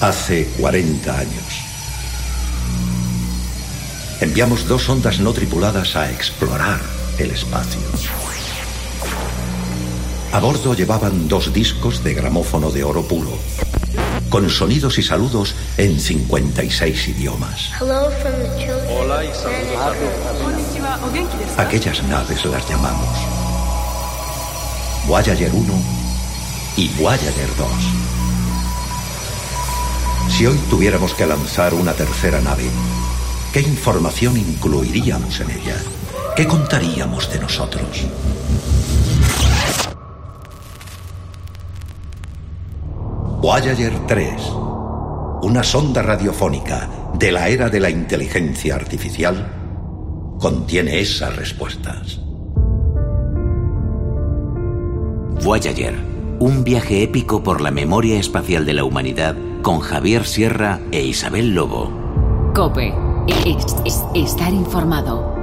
[0.00, 1.44] Hace 40 años.
[4.20, 6.80] Enviamos dos ondas no tripuladas a explorar
[7.18, 7.80] el espacio.
[10.32, 13.36] A bordo llevaban dos discos de gramófono de oro puro,
[14.30, 17.72] con sonidos y saludos en 56 idiomas.
[17.80, 19.98] Hola y saludos
[21.56, 23.18] Aquellas naves las llamamos
[25.08, 25.74] Voyager 1
[26.76, 28.17] y Voyager 2.
[30.28, 32.64] Si hoy tuviéramos que lanzar una tercera nave,
[33.52, 35.76] ¿qué información incluiríamos en ella?
[36.36, 38.06] ¿Qué contaríamos de nosotros?
[43.40, 44.30] Voyager 3,
[45.42, 52.20] una sonda radiofónica de la era de la inteligencia artificial, contiene esas respuestas.
[55.42, 55.94] Voyager,
[56.38, 61.54] un viaje épico por la memoria espacial de la humanidad con Javier Sierra e Isabel
[61.54, 61.90] Lobo.
[62.54, 62.94] Cope.
[63.26, 65.36] Es- es- estar informado.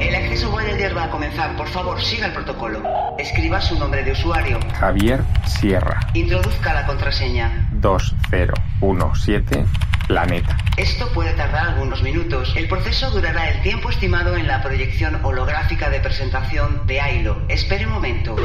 [0.00, 1.56] El acceso Voyager va a comenzar.
[1.56, 2.82] Por favor, siga el protocolo.
[3.18, 4.58] Escriba su nombre de usuario.
[4.78, 7.68] Javier Sierra, Introduzca la contraseña.
[7.72, 9.64] 2017,
[10.06, 10.56] Planeta.
[10.76, 12.52] Esto puede tardar algunos minutos.
[12.56, 17.42] El proceso durará el tiempo estimado en la proyección holográfica de presentación de AILO.
[17.48, 18.36] Espere un momento.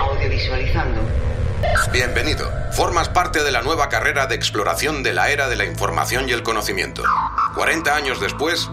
[0.00, 1.00] Audiovisualizando.
[1.92, 2.50] Bienvenido.
[2.72, 6.32] Formas parte de la nueva carrera de exploración de la era de la información y
[6.32, 7.02] el conocimiento.
[7.54, 8.70] 40 años después,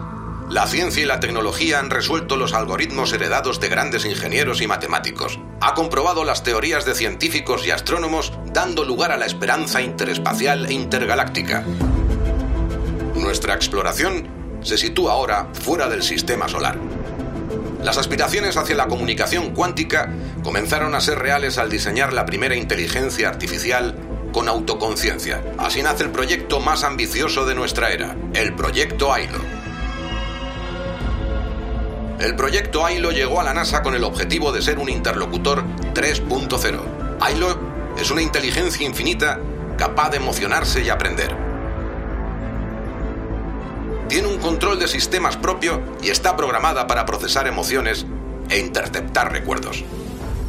[0.50, 5.40] la ciencia y la tecnología han resuelto los algoritmos heredados de grandes ingenieros y matemáticos.
[5.60, 10.74] Ha comprobado las teorías de científicos y astrónomos, dando lugar a la esperanza interespacial e
[10.74, 11.66] intergaláctica.
[13.18, 14.28] Nuestra exploración
[14.62, 16.78] se sitúa ahora fuera del sistema solar.
[17.84, 23.28] Las aspiraciones hacia la comunicación cuántica comenzaron a ser reales al diseñar la primera inteligencia
[23.28, 23.96] artificial
[24.32, 25.44] con autoconciencia.
[25.58, 29.40] Así nace el proyecto más ambicioso de nuestra era, el proyecto AILO.
[32.20, 35.64] El proyecto AILO llegó a la NASA con el objetivo de ser un interlocutor
[35.94, 37.18] 3.0.
[37.20, 37.60] AILO
[38.00, 39.40] es una inteligencia infinita
[39.78, 41.47] capaz de emocionarse y aprender.
[44.10, 48.06] Tiene un control de sistemas propio y está programada para procesar emociones
[48.50, 49.84] e interceptar recuerdos.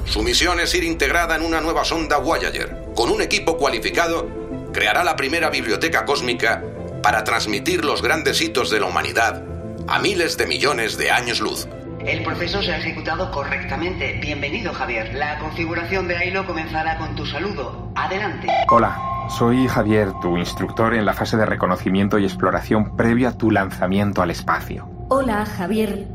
[0.04, 2.84] Su misión es ir integrada en una nueva sonda Voyager.
[2.94, 4.28] Con un equipo cualificado,
[4.72, 6.62] creará la primera biblioteca cósmica
[7.02, 9.42] para transmitir los grandes hitos de la humanidad
[9.88, 11.66] a miles de millones de años luz.
[12.06, 14.18] El proceso se ha ejecutado correctamente.
[14.20, 15.12] Bienvenido, Javier.
[15.14, 17.90] La configuración de AILO comenzará con tu saludo.
[17.96, 18.46] Adelante.
[18.70, 18.96] Hola,
[19.28, 24.22] soy Javier, tu instructor en la fase de reconocimiento y exploración previa a tu lanzamiento
[24.22, 24.88] al espacio.
[25.08, 26.08] Hola, Javier.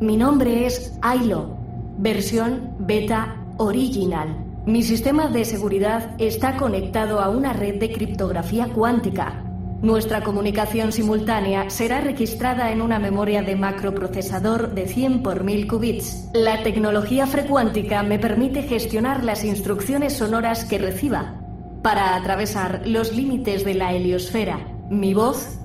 [0.00, 1.56] Mi nombre es Ailo,
[1.98, 4.36] versión beta original.
[4.66, 9.44] Mi sistema de seguridad está conectado a una red de criptografía cuántica.
[9.80, 16.30] Nuestra comunicación simultánea será registrada en una memoria de macroprocesador de 100 por 1000 qubits.
[16.34, 21.37] La tecnología frecuántica me permite gestionar las instrucciones sonoras que reciba
[21.82, 24.58] para atravesar los límites de la heliosfera.
[24.90, 25.58] Mi voz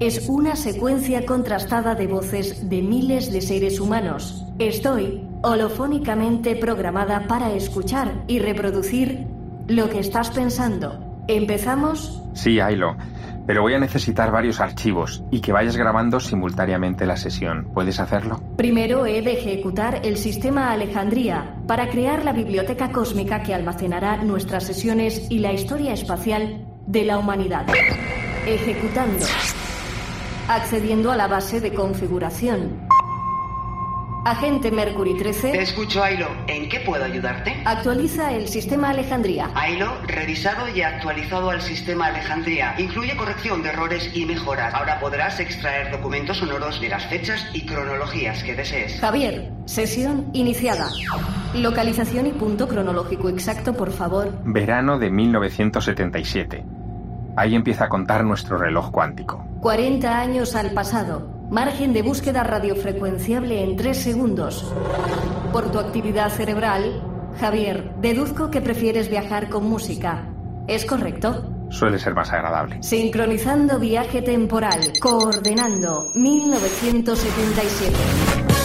[0.00, 4.44] es una secuencia contrastada de voces de miles de seres humanos.
[4.58, 9.26] Estoy holofónicamente programada para escuchar y reproducir
[9.68, 11.02] lo que estás pensando.
[11.28, 12.22] ¿Empezamos?
[12.34, 12.96] Sí, Ailo,
[13.46, 17.68] pero voy a necesitar varios archivos y que vayas grabando simultáneamente la sesión.
[17.72, 18.42] ¿Puedes hacerlo?
[18.56, 24.64] Primero he de ejecutar el sistema Alejandría para crear la biblioteca cósmica que almacenará nuestras
[24.64, 27.66] sesiones y la historia espacial de la humanidad.
[28.46, 29.24] Ejecutando.
[30.48, 32.86] Accediendo a la base de configuración.
[34.26, 35.62] Agente Mercury Te 13.
[35.62, 36.26] escucho, Ailo.
[36.48, 37.62] ¿En qué puedo ayudarte?
[37.64, 39.52] Actualiza el sistema Alejandría.
[39.54, 42.74] Ailo, revisado y actualizado al sistema Alejandría.
[42.76, 44.74] Incluye corrección de errores y mejoras.
[44.74, 48.98] Ahora podrás extraer documentos sonoros de las fechas y cronologías que desees.
[48.98, 50.88] Javier, sesión iniciada.
[51.54, 54.32] Localización y punto cronológico exacto, por favor.
[54.42, 56.64] Verano de 1977.
[57.36, 59.46] Ahí empieza a contar nuestro reloj cuántico.
[59.60, 61.35] 40 años al pasado.
[61.50, 64.64] Margen de búsqueda radiofrecuenciable en 3 segundos.
[65.52, 67.00] Por tu actividad cerebral,
[67.38, 70.28] Javier, deduzco que prefieres viajar con música.
[70.66, 71.52] ¿Es correcto?
[71.70, 72.82] Suele ser más agradable.
[72.82, 74.92] Sincronizando viaje temporal.
[75.00, 78.55] Coordenando 1977.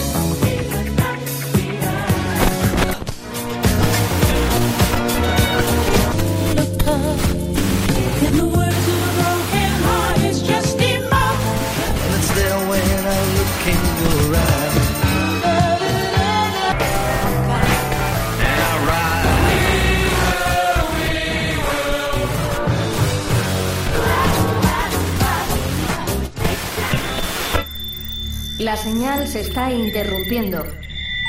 [28.82, 30.64] Señal se está interrumpiendo.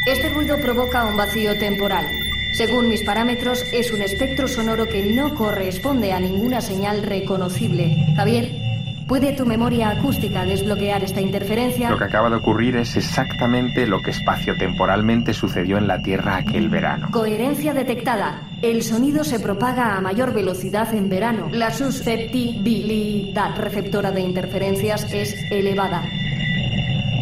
[0.07, 2.03] Este ruido provoca un vacío temporal.
[2.53, 7.95] Según mis parámetros, es un espectro sonoro que no corresponde a ninguna señal reconocible.
[8.15, 8.49] Javier,
[9.07, 11.91] ¿puede tu memoria acústica desbloquear esta interferencia?
[11.91, 16.69] Lo que acaba de ocurrir es exactamente lo que espaciotemporalmente sucedió en la Tierra aquel
[16.69, 17.09] verano.
[17.11, 18.49] Coherencia detectada.
[18.63, 21.49] El sonido se propaga a mayor velocidad en verano.
[21.51, 26.03] La susceptibilidad receptora de interferencias es elevada.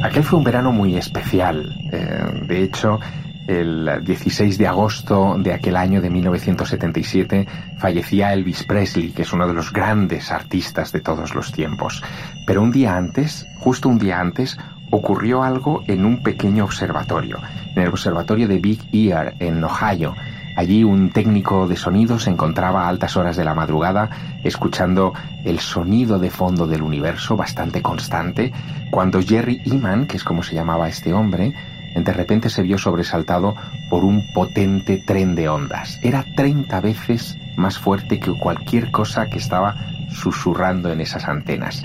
[0.04, 1.76] Aquel fue un verano muy especial.
[1.92, 3.00] Eh, de hecho,
[3.48, 9.48] el 16 de agosto de aquel año de 1977 fallecía Elvis Presley, que es uno
[9.48, 12.04] de los grandes artistas de todos los tiempos.
[12.46, 14.58] Pero un día antes, justo un día antes,
[14.90, 17.40] ocurrió algo en un pequeño observatorio,
[17.76, 20.16] en el observatorio de Big Ear, en Ohio.
[20.56, 24.10] Allí un técnico de sonido se encontraba a altas horas de la madrugada
[24.44, 25.14] escuchando
[25.44, 28.52] el sonido de fondo del universo bastante constante
[28.90, 31.54] cuando Jerry Eman, que es como se llamaba este hombre,
[31.96, 33.56] de repente se vio sobresaltado
[33.90, 36.00] por un potente tren de ondas.
[36.02, 39.76] Era 30 veces más fuerte que cualquier cosa que estaba
[40.12, 41.84] susurrando en esas antenas.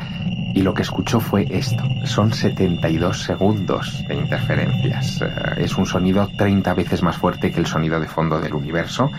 [0.55, 1.85] Y lo que escuchó fue esto.
[2.05, 5.21] Son 72 segundos de interferencias.
[5.21, 5.29] Eh,
[5.59, 9.11] es un sonido 30 veces más fuerte que el sonido de fondo del universo.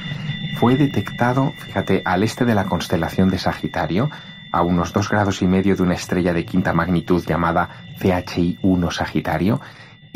[0.60, 4.10] Fue detectado, fíjate, al este de la constelación de Sagitario,
[4.52, 7.70] a unos 2 grados y medio de una estrella de quinta magnitud llamada
[8.00, 9.62] CHI 1 Sagitario,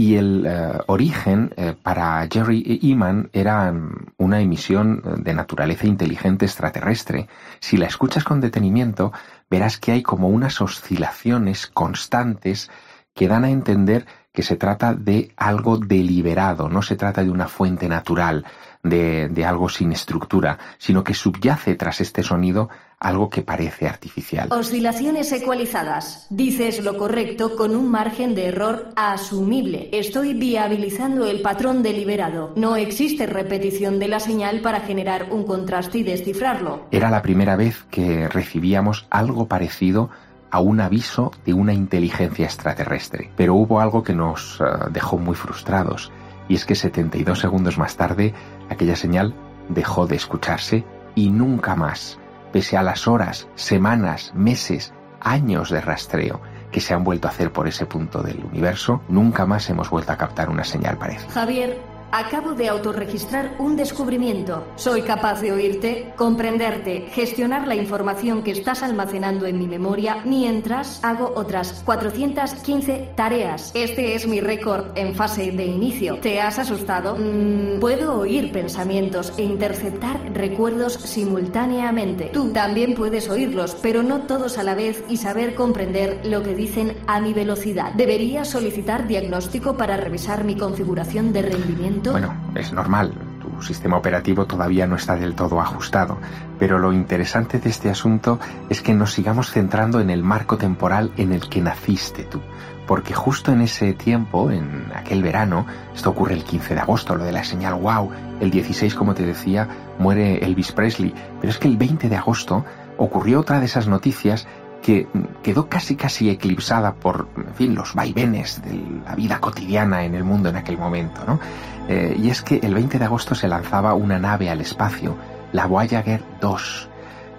[0.02, 6.46] y el eh, origen eh, para Jerry Eman era mm, una emisión de naturaleza inteligente
[6.46, 7.28] extraterrestre.
[7.60, 9.14] Si la escuchas con detenimiento,
[9.48, 12.72] verás que hay como unas oscilaciones constantes
[13.14, 17.48] que dan a entender que se trata de algo deliberado, no se trata de una
[17.48, 18.44] fuente natural,
[18.84, 22.70] de, de algo sin estructura, sino que subyace tras este sonido
[23.02, 24.50] algo que parece artificial.
[24.52, 26.28] Oscilaciones ecualizadas.
[26.30, 29.90] Dices lo correcto con un margen de error asumible.
[29.92, 32.54] Estoy viabilizando el patrón deliberado.
[32.56, 36.86] No existe repetición de la señal para generar un contraste y descifrarlo.
[36.92, 40.12] Era la primera vez que recibíamos algo parecido
[40.52, 43.32] a un aviso de una inteligencia extraterrestre.
[43.36, 46.12] Pero hubo algo que nos eh, dejó muy frustrados,
[46.50, 48.34] y es que 72 segundos más tarde
[48.72, 49.34] aquella señal
[49.70, 50.84] dejó de escucharse
[51.16, 52.20] y nunca más,
[52.52, 56.42] pese a las horas, semanas, meses, años de rastreo
[56.72, 60.14] que se han vuelto a hacer por ese punto del universo, nunca más hemos vuelto
[60.14, 61.30] a captar una señal parecida.
[61.32, 61.78] Javier,
[62.14, 64.66] Acabo de autorregistrar un descubrimiento.
[64.76, 71.02] Soy capaz de oírte, comprenderte, gestionar la información que estás almacenando en mi memoria mientras
[71.06, 73.72] hago otras 415 tareas.
[73.76, 76.18] Este es mi récord en fase de inicio.
[76.20, 77.16] ¿Te has asustado?
[77.16, 82.26] Mm, puedo oír pensamientos e interceptar recuerdos simultáneamente.
[82.34, 86.56] Tú también puedes oírlos, pero no todos a la vez y saber comprender lo que
[86.56, 87.94] dicen a mi velocidad.
[87.94, 93.14] Debería solicitar diagnóstico para revisar mi configuración de rendimiento bueno, es normal.
[93.42, 96.18] Tu sistema operativo todavía no está del todo ajustado.
[96.58, 98.40] Pero lo interesante de este asunto
[98.70, 102.42] es que nos sigamos centrando en el marco temporal en el que naciste tú.
[102.88, 105.66] Porque justo en ese tiempo, en aquel verano,
[105.96, 109.26] esto ocurre el 15 de agosto, lo de la señal wow, el 16, como te
[109.26, 109.68] decía,
[109.98, 112.66] muere Elvis Presley, pero es que el 20 de agosto
[112.98, 114.48] ocurrió otra de esas noticias
[114.82, 115.08] que
[115.44, 120.24] quedó casi casi eclipsada por, en fin, los vaivenes de la vida cotidiana en el
[120.24, 121.40] mundo en aquel momento, ¿no?
[121.88, 125.16] Eh, y es que el 20 de agosto se lanzaba una nave al espacio,
[125.52, 126.90] la Voyager 2.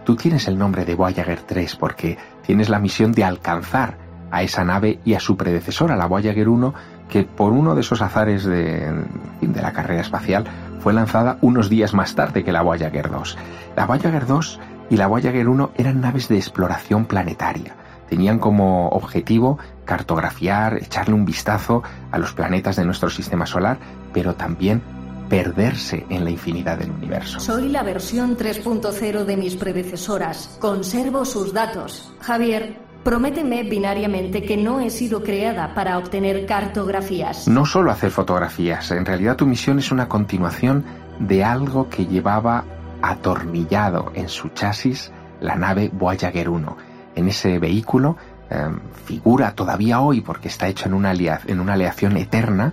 [0.04, 3.96] Tú tienes el nombre de Voyager 3 porque tienes la misión de alcanzar
[4.30, 6.74] a esa nave y a su predecesora, la Voyager 1,
[7.08, 9.04] que por uno de esos azares de,
[9.40, 10.44] de la carrera espacial
[10.80, 13.38] fue lanzada unos días más tarde que la Voyager 2.
[13.76, 17.76] La Voyager 2 y la Voyager 1 eran naves de exploración planetaria.
[18.12, 23.78] Tenían como objetivo cartografiar, echarle un vistazo a los planetas de nuestro sistema solar,
[24.12, 24.82] pero también
[25.30, 27.40] perderse en la infinidad del universo.
[27.40, 30.58] Soy la versión 3.0 de mis predecesoras.
[30.60, 32.12] Conservo sus datos.
[32.20, 37.48] Javier, prométeme binariamente que no he sido creada para obtener cartografías.
[37.48, 40.84] No solo hacer fotografías, en realidad tu misión es una continuación
[41.18, 42.66] de algo que llevaba
[43.00, 46.91] atornillado en su chasis la nave Voyager 1.
[47.14, 48.16] En ese vehículo
[48.50, 52.72] em, figura todavía hoy, porque está hecho en una, en una aleación eterna,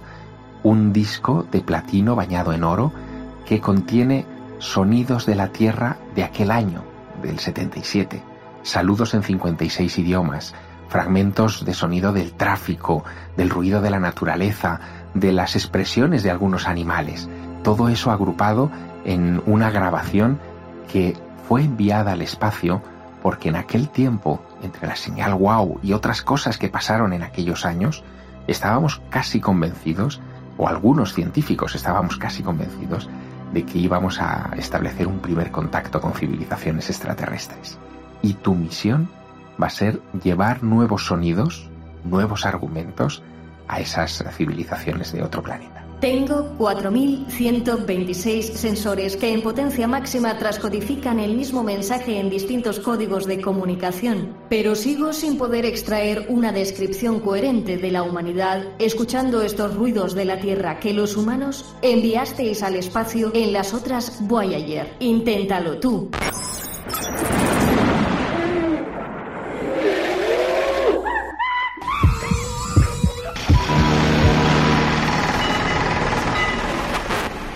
[0.64, 2.92] un disco de platino bañado en oro
[3.46, 4.26] que contiene
[4.60, 6.84] sonidos de la Tierra de aquel año,
[7.22, 8.22] del 77,
[8.64, 10.54] saludos en 56 idiomas,
[10.90, 13.04] fragmentos de sonido del tráfico,
[13.38, 14.80] del ruido de la naturaleza,
[15.14, 17.30] de las expresiones de algunos animales,
[17.64, 18.72] todo eso agrupado
[19.06, 20.40] en una grabación
[20.92, 21.18] que
[21.48, 22.82] fue enviada al espacio
[23.22, 27.66] porque en aquel tiempo, entre la señal wow y otras cosas que pasaron en aquellos
[27.66, 28.04] años,
[28.48, 30.22] estábamos casi convencidos,
[30.58, 33.10] o algunos científicos estábamos casi convencidos,
[33.54, 37.78] de que íbamos a establecer un primer contacto con civilizaciones extraterrestres.
[38.22, 39.10] Y tu misión
[39.62, 41.70] va a ser llevar nuevos sonidos,
[42.04, 43.24] nuevos argumentos
[43.68, 45.79] a esas civilizaciones de otro planeta.
[46.00, 53.42] Tengo 4.126 sensores que en potencia máxima transcodifican el mismo mensaje en distintos códigos de
[53.42, 60.16] comunicación, pero sigo sin poder extraer una descripción coherente de la humanidad escuchando estos ruidos
[60.16, 64.94] de la Tierra que los humanos enviasteis al espacio en las otras Voyager.
[65.00, 66.10] Inténtalo tú.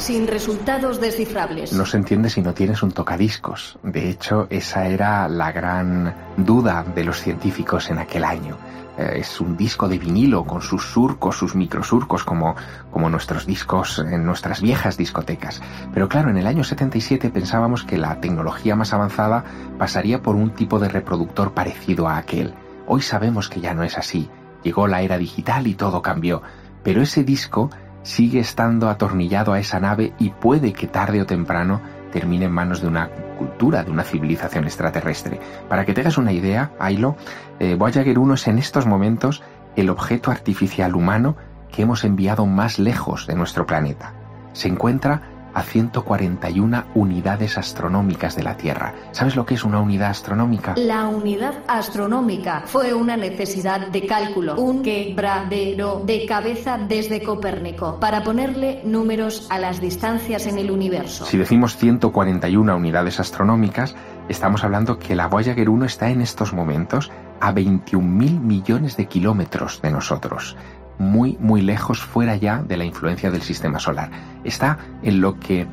[0.03, 1.72] Sin resultados descifrables.
[1.72, 3.79] No se entiende si no tienes un tocadiscos.
[3.83, 8.57] De hecho, esa era la gran duda de los científicos en aquel año.
[8.98, 12.53] Eh, es un disco de vinilo con sus surcos, sus microsurcos, como,
[12.91, 15.62] como nuestros discos en nuestras viejas discotecas.
[15.93, 19.45] Pero claro, en el año 77 pensábamos que la tecnología más avanzada
[19.79, 22.53] pasaría por un tipo de reproductor parecido a aquel.
[22.88, 24.29] Hoy sabemos que ya no es así.
[24.63, 26.41] Llegó la era digital y todo cambió.
[26.83, 27.69] Pero ese disco
[28.03, 31.81] sigue estando atornillado a esa nave y puede que tarde o temprano
[32.12, 35.39] termine en manos de una cultura, de una civilización extraterrestre.
[35.67, 37.15] Para que tengas una idea, Ailo,
[37.60, 39.41] eh, Voyager 1 es en estos momentos
[39.75, 41.36] el objeto artificial humano
[41.72, 44.13] que hemos enviado más lejos de nuestro planeta.
[44.53, 48.93] Se encuentra a 141 unidades astronómicas de la Tierra.
[49.12, 50.75] ¿Sabes lo que es una unidad astronómica?
[50.77, 58.24] La unidad astronómica fue una necesidad de cálculo, un quebradero de cabeza desde Copérnico, para
[58.24, 61.25] ponerle números a las distancias en el universo.
[61.25, 63.95] Si decimos 141 unidades astronómicas,
[64.29, 69.81] estamos hablando que la Voyager 1 está en estos momentos a 21.000 millones de kilómetros
[69.81, 70.55] de nosotros
[71.00, 74.12] muy, muy lejos fuera ya de la influencia del sistema solar.
[74.43, 75.67] Está en lo que,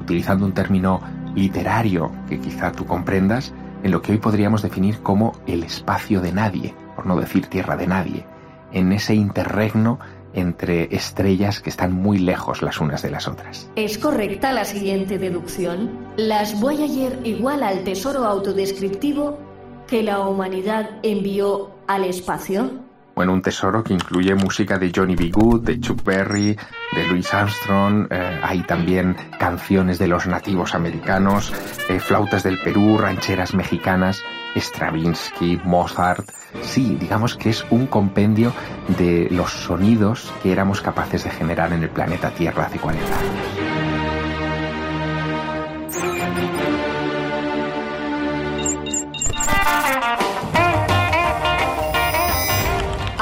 [0.00, 1.00] utilizando un término
[1.34, 6.32] literario que quizá tú comprendas, en lo que hoy podríamos definir como el espacio de
[6.32, 8.26] nadie, por no decir tierra de nadie,
[8.72, 9.98] en ese interregno
[10.32, 13.70] entre estrellas que están muy lejos las unas de las otras.
[13.74, 15.90] ¿Es correcta la siguiente deducción?
[16.16, 19.38] Las Voyager igual al tesoro autodescriptivo
[19.86, 22.85] que la humanidad envió al espacio?
[23.16, 25.30] Bueno, un tesoro que incluye música de Johnny B.
[25.30, 26.54] Good, de Chuck Berry,
[26.92, 31.50] de Louis Armstrong, eh, hay también canciones de los nativos americanos,
[31.88, 34.22] eh, flautas del Perú, rancheras mexicanas,
[34.54, 36.28] Stravinsky, Mozart.
[36.60, 38.52] Sí, digamos que es un compendio
[38.98, 43.76] de los sonidos que éramos capaces de generar en el planeta Tierra hace 40 años.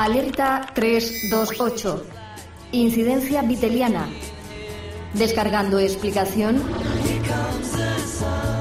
[0.05, 2.05] Alerta 328.
[2.73, 4.07] Incidencia viteliana.
[5.15, 6.63] Descargando explicación.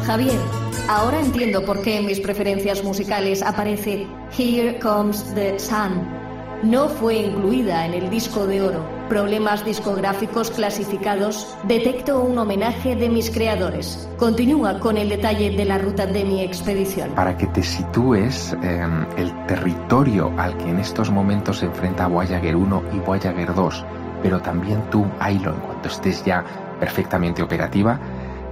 [0.06, 0.40] Javier,
[0.88, 4.08] ahora entiendo por qué en mis preferencias musicales aparece
[4.38, 6.24] Here Comes the Sun
[6.64, 8.86] no fue incluida en el disco de oro.
[9.14, 11.56] Problemas discográficos clasificados.
[11.68, 14.10] Detecto un homenaje de mis creadores.
[14.18, 17.12] Continúa con el detalle de la ruta de mi expedición.
[17.12, 22.56] Para que te sitúes, em, el territorio al que en estos momentos se enfrenta Voyager
[22.56, 23.86] 1 y Voyager 2,
[24.24, 26.44] pero también tú, Ailo, en cuanto estés ya
[26.80, 28.00] perfectamente operativa,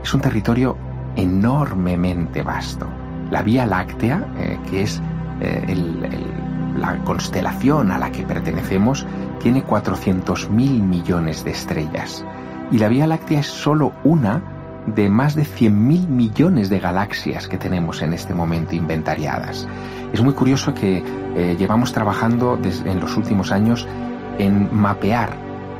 [0.03, 0.77] es un territorio
[1.15, 2.85] enormemente vasto.
[3.31, 5.01] La Vía Láctea, eh, que es
[5.41, 9.05] eh, el la constelación a la que pertenecemos
[9.39, 10.49] tiene 400.000
[10.81, 12.25] millones de estrellas
[12.71, 14.41] y la Vía Láctea es solo una
[14.87, 19.67] de más de 100.000 millones de galaxias que tenemos en este momento inventariadas.
[20.11, 21.03] Es muy curioso que
[21.35, 23.87] eh, llevamos trabajando en los últimos años
[24.39, 25.35] en mapear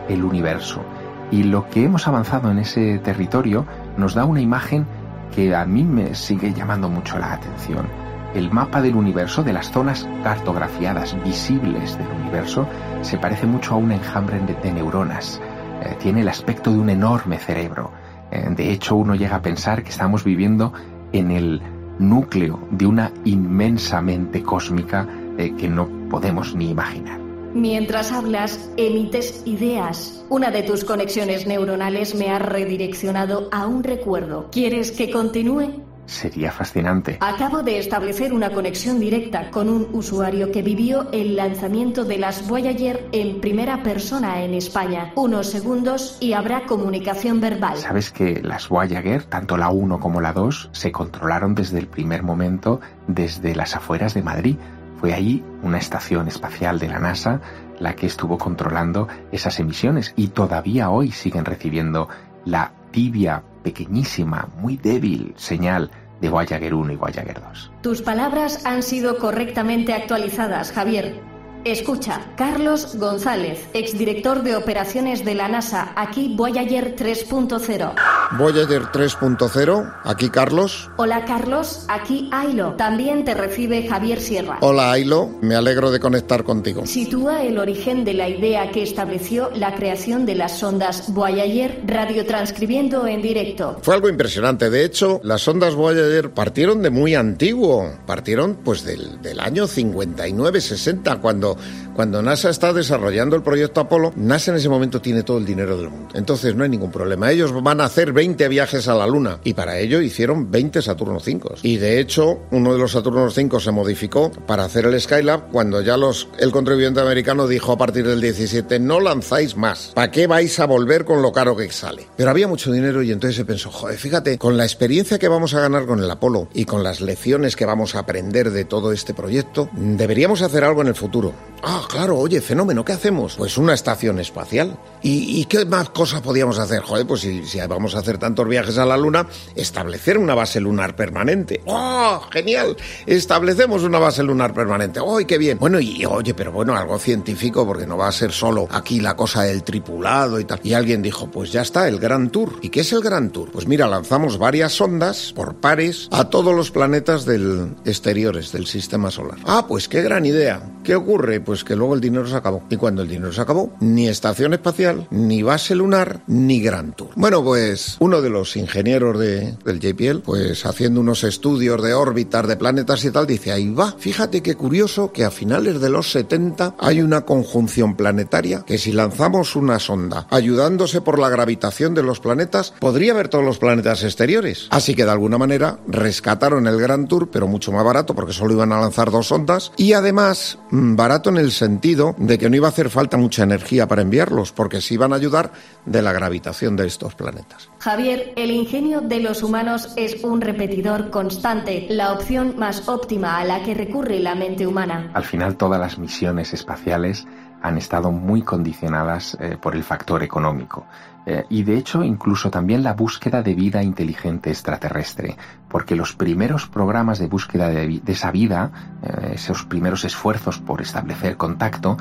[0.07, 0.83] el universo
[1.31, 3.65] y lo que hemos avanzado en ese territorio
[3.97, 4.85] nos da una imagen
[5.33, 9.71] que a mí me sigue llamando mucho la atención el mapa del universo, de las
[9.71, 12.67] zonas cartografiadas visibles del universo,
[13.01, 15.41] se parece mucho a un enjambre de neuronas.
[15.83, 17.91] Eh, tiene el aspecto de un enorme cerebro.
[18.31, 20.73] Eh, de hecho, uno llega a pensar que estamos viviendo
[21.11, 21.61] en el
[21.99, 25.07] núcleo de una inmensa mente cósmica
[25.37, 27.19] eh, que no podemos ni imaginar.
[27.53, 30.23] Mientras hablas, emites ideas.
[30.29, 34.47] Una de tus conexiones neuronales me ha redireccionado a un recuerdo.
[34.51, 35.90] ¿Quieres que continúe?
[36.11, 37.17] Sería fascinante.
[37.21, 42.49] Acabo de establecer una conexión directa con un usuario que vivió el lanzamiento de las
[42.49, 45.13] Voyager en primera persona en España.
[45.15, 47.77] Unos segundos y habrá comunicación verbal.
[47.77, 52.23] Sabes que las Voyager, tanto la 1 como la 2, se controlaron desde el primer
[52.23, 54.57] momento desde las afueras de Madrid
[54.99, 57.39] Fue ahí una estación espacial de la NASA
[57.79, 62.09] la que estuvo controlando esas emisiones y todavía hoy siguen recibiendo
[62.43, 65.89] la tibia, pequeñísima, muy débil señal
[66.21, 67.71] de Voyager 1 y Voyager 2.
[67.81, 71.30] Tus palabras han sido correctamente actualizadas, Javier.
[71.63, 77.93] Escucha, Carlos González, exdirector de operaciones de la NASA, aquí Voyager 3.0.
[78.37, 80.89] Voyager 3.0, aquí Carlos.
[80.97, 82.73] Hola Carlos, aquí Ailo.
[82.77, 84.57] También te recibe Javier Sierra.
[84.61, 86.87] Hola Ailo, me alegro de conectar contigo.
[86.87, 93.05] Sitúa el origen de la idea que estableció la creación de las sondas Voyager radiotranscribiendo
[93.05, 93.77] en directo.
[93.83, 99.21] Fue algo impresionante, de hecho, las sondas Voyager partieron de muy antiguo, partieron pues del,
[99.21, 104.69] del año 59-60, cuando well cuando, NASA está desarrollando el proyecto Apolo, NASA en ese
[104.69, 106.15] momento tiene todo el dinero del mundo.
[106.15, 107.31] Entonces no hay ningún problema.
[107.31, 111.19] Ellos van a hacer 20 viajes a la Luna y para ello hicieron 20 Saturno
[111.19, 111.57] 5.
[111.61, 115.79] Y de hecho, uno de los Saturno 5 se modificó para hacer el Skylab cuando
[115.81, 119.91] ya los, el contribuyente americano dijo a partir del 17, no lanzáis más.
[119.93, 122.07] ¿Para qué vais a volver con lo caro que sale?
[122.17, 125.53] Pero había mucho dinero y entonces se pensó, joder, fíjate, con la experiencia que vamos
[125.53, 128.91] a ganar con el Apolo y con las lecciones que vamos a aprender de todo
[128.91, 131.35] este proyecto, deberíamos hacer algo en el futuro.
[131.63, 133.35] Ah, claro, oye, fenómeno, ¿qué hacemos?
[133.35, 134.77] Pues una estación espacial.
[135.03, 136.81] ¿Y, qué más cosas podíamos hacer?
[136.81, 139.25] Joder, pues si, vamos a hacer tantos viajes a la Luna,
[139.55, 141.61] establecer una base lunar permanente.
[141.65, 142.77] ¡Oh, genial!
[143.07, 144.99] Establecemos una base lunar permanente.
[144.99, 145.57] ¡Oh, qué bien!
[145.59, 149.15] Bueno, y oye, pero bueno, algo científico, porque no va a ser solo aquí la
[149.15, 150.59] cosa del tripulado y tal.
[150.63, 152.59] Y alguien dijo, pues ya está, el Gran Tour.
[152.61, 153.51] ¿Y qué es el Gran Tour?
[153.51, 159.09] Pues mira, lanzamos varias sondas por pares a todos los planetas del exteriores del sistema
[159.09, 159.39] solar.
[159.45, 160.61] Ah, pues qué gran idea.
[160.83, 161.39] ¿Qué ocurre?
[161.39, 162.63] Pues que luego el dinero se acabó.
[162.69, 167.09] Y cuando el dinero se acabó, ni estación espacial, ni base lunar, ni Gran Tour.
[167.15, 172.47] Bueno, pues uno de los ingenieros de, del JPL, pues haciendo unos estudios de órbitas
[172.47, 176.11] de planetas y tal, dice, ahí va, fíjate qué curioso que a finales de los
[176.11, 182.03] 70 hay una conjunción planetaria que si lanzamos una sonda ayudándose por la gravitación de
[182.03, 184.67] los planetas, podría ver todos los planetas exteriores.
[184.69, 188.53] Así que de alguna manera rescataron el Gran Tour, pero mucho más barato porque solo
[188.53, 192.55] iban a lanzar dos sondas y además mm, barato en el sentido de que no
[192.55, 195.51] iba a hacer falta mucha energía para enviarlos, porque se iban a ayudar
[195.85, 197.69] de la gravitación de estos planetas.
[197.79, 203.45] Javier, el ingenio de los humanos es un repetidor constante, la opción más óptima a
[203.45, 205.11] la que recurre la mente humana.
[205.13, 207.25] Al final todas las misiones espaciales
[207.61, 210.85] han estado muy condicionadas eh, por el factor económico.
[211.25, 215.37] Eh, y de hecho incluso también la búsqueda de vida inteligente extraterrestre,
[215.69, 218.71] porque los primeros programas de búsqueda de, esa vida,
[219.03, 221.97] eh, esos primeros esfuerzos por establecer contacto,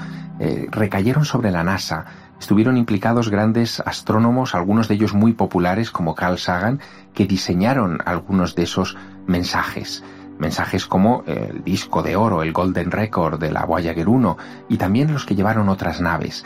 [0.71, 2.07] recayeron sobre la NASA.
[2.41, 6.81] Estuvieron implicados grandes astrónomos, algunos de ellos muy populares como Carl Sagan,
[7.13, 8.97] que diseñaron algunos de esos
[9.27, 10.03] mensajes
[10.41, 14.37] mensajes como el disco de oro, el Golden Record de la Voyager 1
[14.69, 16.45] y también los que llevaron otras naves.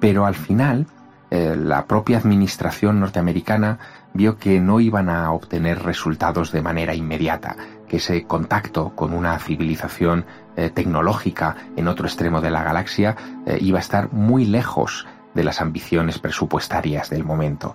[0.00, 0.86] Pero al final,
[1.30, 3.78] eh, la propia administración norteamericana
[4.14, 7.56] vio que no iban a obtener resultados de manera inmediata,
[7.88, 10.24] que ese contacto con una civilización
[10.56, 15.44] eh, tecnológica en otro extremo de la galaxia eh, iba a estar muy lejos de
[15.44, 17.74] las ambiciones presupuestarias del momento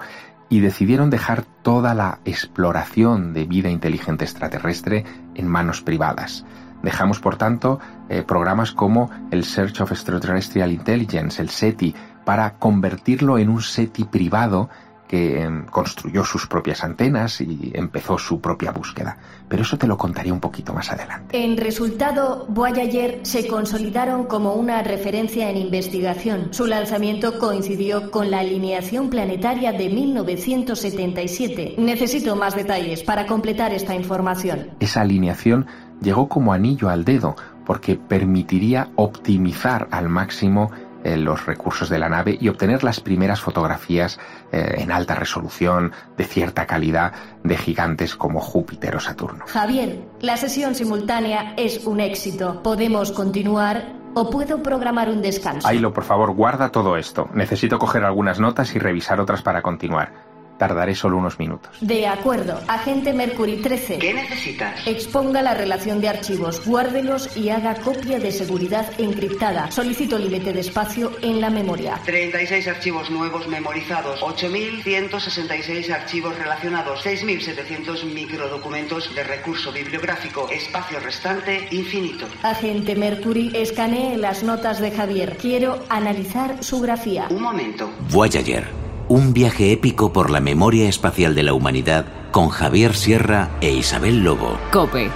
[0.52, 6.46] y decidieron dejar toda la exploración de vida inteligente extraterrestre en manos privadas.
[6.84, 11.94] Dejamos, por tanto, eh, programas como el Search of Extraterrestrial Intelligence, el SETI,
[12.26, 14.70] para convertirlo en un SETI privado
[15.12, 19.18] que em, construyó sus propias antenas y empezó su propia búsqueda.
[19.50, 21.44] Pero eso te lo contaré un poquito más adelante.
[21.44, 26.54] En resultado, Voyager se consolidaron como una referencia en investigación.
[26.54, 31.76] Su lanzamiento coincidió con la alineación planetaria de 1977.
[31.78, 34.70] Necesito más detalles para completar esta información.
[34.80, 35.68] Esa alineación
[36.02, 40.72] llegó como anillo al dedo porque permitiría optimizar al máximo
[41.04, 44.20] eh, los recursos de la nave y obtener las primeras fotografías
[44.52, 49.46] eh, en alta resolución, de cierta calidad, de gigantes como Júpiter o Saturno.
[49.48, 52.62] Javier, la sesión simultánea es un éxito.
[52.64, 54.00] ¿Podemos continuar?
[54.14, 55.68] ¿O puedo programar un descanso?
[55.68, 57.30] Ailo, por favor, guarda todo esto.
[57.34, 60.31] Necesito coger algunas notas y revisar otras para continuar.
[60.62, 61.76] Tardaré solo unos minutos.
[61.82, 62.62] De acuerdo.
[62.68, 63.98] Agente Mercury 13.
[63.98, 64.86] ¿Qué necesitas?
[64.86, 69.72] Exponga la relación de archivos, guárdelos y haga copia de seguridad encriptada.
[69.72, 72.00] Solicito límite de espacio en la memoria.
[72.06, 82.28] 36 archivos nuevos memorizados, 8.166 archivos relacionados, 6.700 microdocumentos de recurso bibliográfico, espacio restante infinito.
[82.44, 85.38] Agente Mercury, escanee las notas de Javier.
[85.42, 87.26] Quiero analizar su grafía.
[87.32, 87.90] Un momento.
[88.12, 88.81] Voyager
[89.12, 94.24] un viaje épico por la memoria espacial de la humanidad con Javier Sierra e Isabel
[94.24, 94.58] Lobo.
[94.72, 95.12] Cope.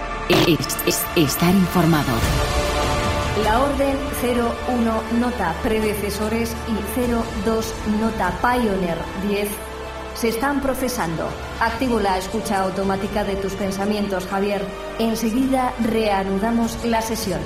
[1.16, 2.12] estar informado.
[3.42, 8.98] La orden 01 Nota Predecesores y 02 Nota Pioneer
[9.30, 9.48] 10
[10.16, 11.30] se están procesando.
[11.62, 14.62] Activo la escucha automática de tus pensamientos, Javier.
[15.00, 17.40] Enseguida reanudamos la sesión.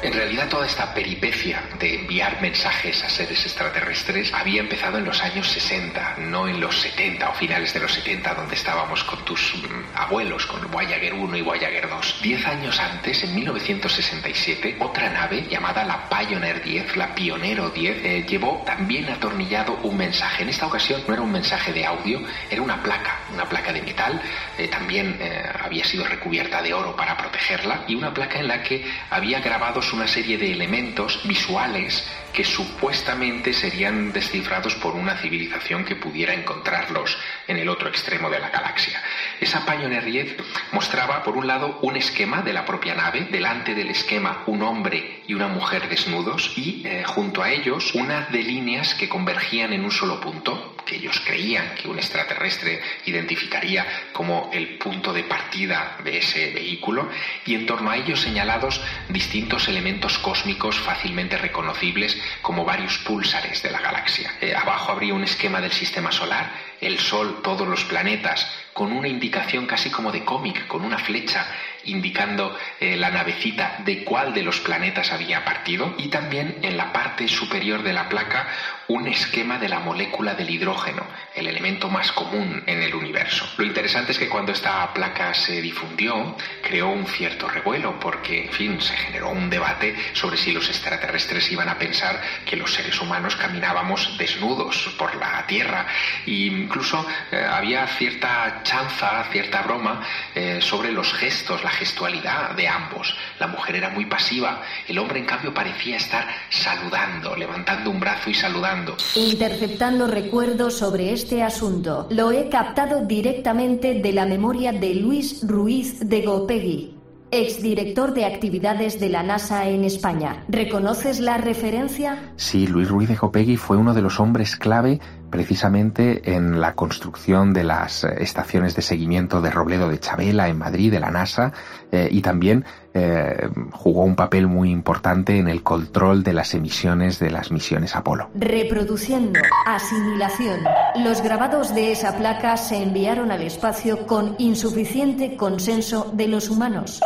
[0.00, 5.20] En realidad toda esta peripecia de enviar mensajes a seres extraterrestres había empezado en los
[5.24, 9.56] años 60, no en los 70 o finales de los 70 donde estábamos con tus
[9.56, 12.20] mm, abuelos, con Voyager 1 y Voyager 2.
[12.22, 18.24] Diez años antes, en 1967, otra nave llamada la Pioneer 10, la Pionero 10, eh,
[18.28, 20.44] llevó también atornillado un mensaje.
[20.44, 23.82] En esta ocasión no era un mensaje de audio, era una placa, una placa de
[23.82, 24.22] metal,
[24.58, 28.62] eh, también eh, había sido recubierta de oro para protegerla y una placa en la
[28.62, 35.84] que había grabado una serie de elementos visuales que supuestamente serían descifrados por una civilización
[35.84, 39.02] que pudiera encontrarlos en el otro extremo de la galaxia.
[39.40, 40.36] Esa Pioneer 10
[40.72, 45.22] mostraba, por un lado, un esquema de la propia nave, delante del esquema un hombre
[45.26, 49.84] y una mujer desnudos, y eh, junto a ellos una de líneas que convergían en
[49.84, 55.98] un solo punto, que ellos creían que un extraterrestre identificaría como el punto de partida
[56.04, 57.08] de ese vehículo,
[57.44, 59.77] y en torno a ellos señalados distintos elementos
[60.22, 64.34] cósmicos fácilmente reconocibles como varios púlsares de la galaxia.
[64.40, 69.08] Eh, abajo habría un esquema del sistema solar, el Sol, todos los planetas, con una
[69.08, 71.46] indicación casi como de cómic, con una flecha
[71.84, 76.92] indicando eh, la navecita de cuál de los planetas había partido y también en la
[76.92, 78.48] parte superior de la placa
[78.88, 83.46] un esquema de la molécula del hidrógeno, el elemento más común en el universo.
[83.58, 88.50] Lo interesante es que cuando esta placa se difundió, creó un cierto revuelo, porque, en
[88.50, 92.98] fin, se generó un debate sobre si los extraterrestres iban a pensar que los seres
[93.00, 95.86] humanos caminábamos desnudos por la Tierra.
[96.26, 100.00] E incluso eh, había cierta chanza, cierta broma
[100.34, 103.14] eh, sobre los gestos, la gestualidad de ambos.
[103.38, 108.30] La mujer era muy pasiva, el hombre, en cambio, parecía estar saludando, levantando un brazo
[108.30, 108.77] y saludando
[109.16, 112.06] Interceptando recuerdos sobre este asunto.
[112.10, 116.94] Lo he captado directamente de la memoria de Luis Ruiz de Gopegui,
[117.30, 120.44] exdirector de actividades de la NASA en España.
[120.48, 122.32] ¿Reconoces la referencia?
[122.36, 127.52] Sí, Luis Ruiz de Gopegui fue uno de los hombres clave precisamente en la construcción
[127.52, 131.52] de las eh, estaciones de seguimiento de Robledo de Chabela en Madrid, de la NASA,
[131.90, 132.64] eh, y también
[132.94, 137.94] eh, jugó un papel muy importante en el control de las emisiones de las misiones
[137.94, 138.30] Apolo.
[138.34, 140.60] Reproduciendo, asimilación.
[140.96, 147.00] Los grabados de esa placa se enviaron al espacio con insuficiente consenso de los humanos.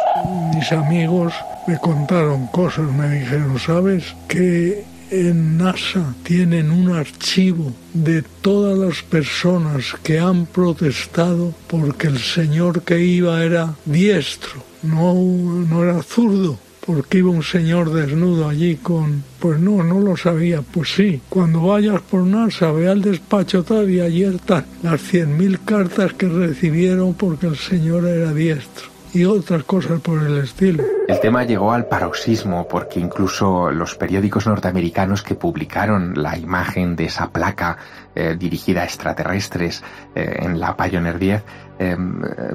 [0.54, 1.35] Mis amigos
[1.66, 4.14] me contaron cosas, me dijeron, ¿sabes?
[4.28, 12.18] Que en NASA tienen un archivo de todas las personas que han protestado porque el
[12.18, 18.77] señor que iba era diestro, no, no era zurdo porque iba un señor desnudo allí
[18.77, 19.22] con...
[19.38, 20.62] Pues no, no lo sabía.
[20.62, 25.37] Pues sí, cuando vayas por NASA, ve al despacho tal y allí están las cien
[25.37, 30.83] mil cartas que recibieron porque el señor era diestro y otras cosas por el estilo.
[31.12, 37.05] El tema llegó al paroxismo porque incluso los periódicos norteamericanos que publicaron la imagen de
[37.05, 37.77] esa placa
[38.14, 41.44] eh, dirigida a extraterrestres eh, en la Pioneer 10
[41.81, 41.96] eh,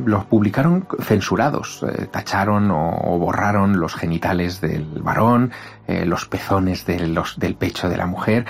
[0.04, 5.52] los publicaron censurados, tacharon o, borraron los genitales del varón,
[5.88, 8.46] los pezones del pecho de la mujer,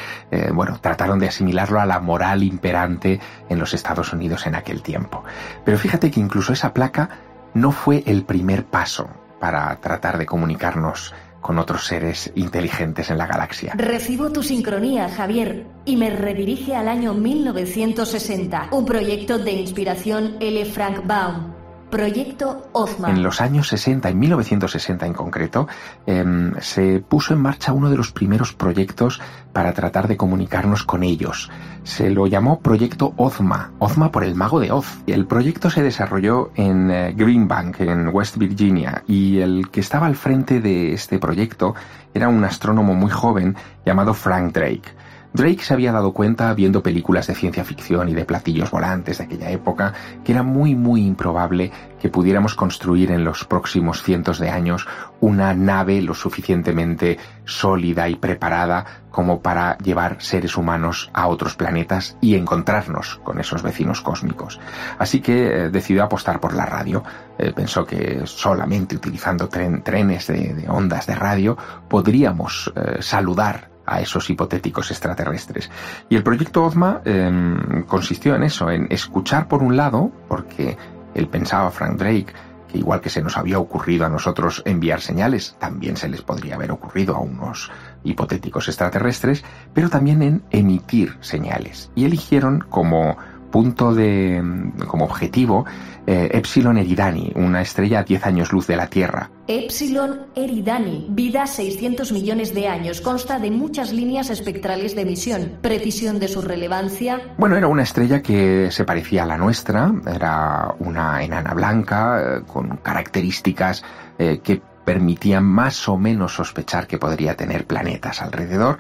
[0.54, 5.24] bueno, trataron de asimilarlo a la moral imperante en los Estados Unidos en aquel tiempo.
[5.66, 7.10] Pero fíjate que incluso esa placa
[7.54, 13.28] no fue el primer paso para tratar de comunicarnos con otros seres inteligentes en la
[13.28, 13.74] galaxia.
[13.76, 20.66] Recibo tu sincronía, Javier, y me redirige al año 1960, un proyecto de inspiración L.
[20.66, 21.57] Frank Baum
[21.90, 23.10] Proyecto Ozma.
[23.10, 25.68] En los años 60, en 1960 en concreto,
[26.06, 29.22] em, se puso en marcha uno de los primeros proyectos
[29.54, 31.50] para tratar de comunicarnos con ellos.
[31.84, 35.02] Se lo llamó Proyecto Ozma, Ozma por el mago de Oz.
[35.08, 40.18] El proyecto se desarrolló en eh, Greenbank, en West Virginia, y el que estaba al
[40.18, 41.74] frente de este proyecto
[42.14, 45.07] era un astrónomo muy joven llamado Frank Drake.
[45.34, 49.26] Drake se había dado cuenta, viendo películas de ciencia ficción y de platillos volantes de
[49.26, 54.50] aquella época, que era muy muy improbable que pudiéramos construir en los próximos cientos de
[54.50, 54.88] años
[55.20, 62.18] una nave lo suficientemente sólida y preparada como para llevar seres humanos a otros planetas
[62.22, 64.60] y encontrarnos con esos vecinos cósmicos.
[65.00, 67.04] Así que eh, decidió apostar por la radio.
[67.38, 74.30] Eh, pensó que solamente utilizando trenes de, ondas de radio podríamos eh, saludar a esos
[74.30, 75.72] hipotéticos extraterrestres.
[76.10, 80.78] Y el proyecto Ozma em, consistió en eso, en escuchar por un lado, porque
[81.16, 82.34] él pensaba, Frank Drake,
[82.68, 86.56] que igual que se nos había ocurrido a nosotros enviar señales, también se les podría
[86.56, 87.72] haber ocurrido a unos
[88.04, 91.90] hipotéticos extraterrestres, pero también en emitir señales.
[91.96, 93.18] Y eligieron como
[93.58, 94.40] punto de,
[94.86, 95.66] como objetivo,
[96.06, 99.32] eh, Epsilon Eridani, una estrella a 10 años luz de la Tierra.
[99.48, 105.54] Epsilon Eridani, vida 600 millones de años, consta de muchas líneas espectrales de emisión.
[105.60, 107.20] Precisión de su relevancia.
[107.40, 112.42] Bueno, era una estrella que se parecía a la nuestra, era una enana blanca, eh,
[112.46, 113.84] con características
[114.20, 118.78] eh, que permitían más o menos sospechar que podría tener planetas alrededor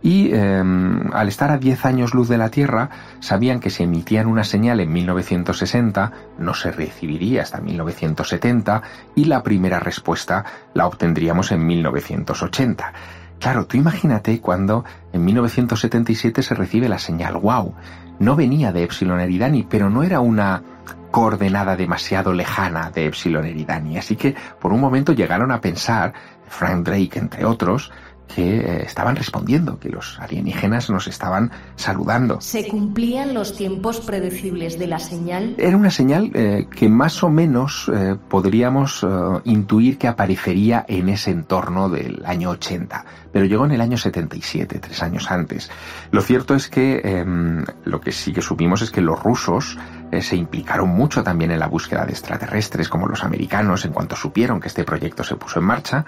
[0.00, 2.88] y em, al estar a 10 años luz de la Tierra
[3.20, 8.80] sabían que si emitían una señal en 1960 no se recibiría hasta 1970
[9.14, 12.94] y la primera respuesta la obtendríamos en 1980.
[13.38, 17.74] Claro, tú imagínate cuando en 1977 se recibe la señal wow.
[18.20, 20.62] No venía de Epsilon Eridani, pero no era una
[21.10, 23.98] coordenada demasiado lejana de Epsilon Eridani.
[23.98, 26.12] Así que por un momento llegaron a pensar,
[26.46, 27.90] Frank Drake entre otros,
[28.34, 32.40] que eh, estaban respondiendo, que los alienígenas nos estaban saludando.
[32.40, 35.54] ¿Se cumplían los tiempos predecibles de la señal?
[35.58, 39.06] Era una señal eh, que más o menos eh, podríamos
[39.44, 44.78] intuir que aparecería en ese entorno del año 80, pero llegó en el año 77,
[44.78, 45.70] tres años antes.
[46.10, 49.78] Lo cierto es que em, lo que sí que supimos es que los rusos
[50.20, 54.60] se implicaron mucho también en la búsqueda de extraterrestres, como los americanos, en cuanto supieron
[54.60, 56.04] que este proyecto se puso en marcha,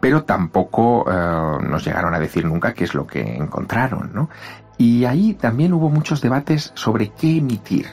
[0.00, 4.28] pero tampoco eh, nos llegaron a decir nunca qué es lo que encontraron, ¿no?
[4.76, 7.86] Y ahí también hubo muchos debates sobre qué emitir.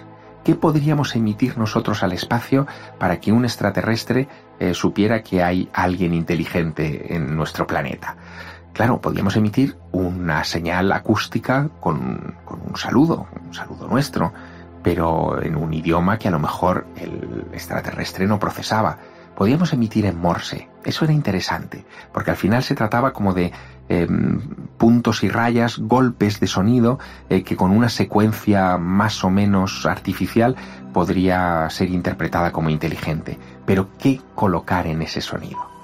[0.44, 2.68] ¿Qué podríamos emitir nosotros al espacio
[3.00, 4.28] para que un extraterrestre
[4.60, 8.16] eh, supiera que hay alguien inteligente en nuestro planeta?
[8.72, 14.34] Claro, podríamos emitir una señal acústica con, con un saludo, un saludo nuestro,
[14.86, 19.00] pero en un idioma que a lo mejor el extraterrestre no procesaba.
[19.36, 20.70] Podíamos emitir en Morse.
[20.84, 23.52] Eso era interesante, porque al final se trataba como de
[23.90, 24.42] em,
[24.78, 30.56] puntos y rayas, golpes de sonido, eh, que con una secuencia más o menos artificial
[30.94, 33.40] podría ser interpretada como inteligente.
[33.66, 35.75] Pero ¿qué colocar en ese sonido?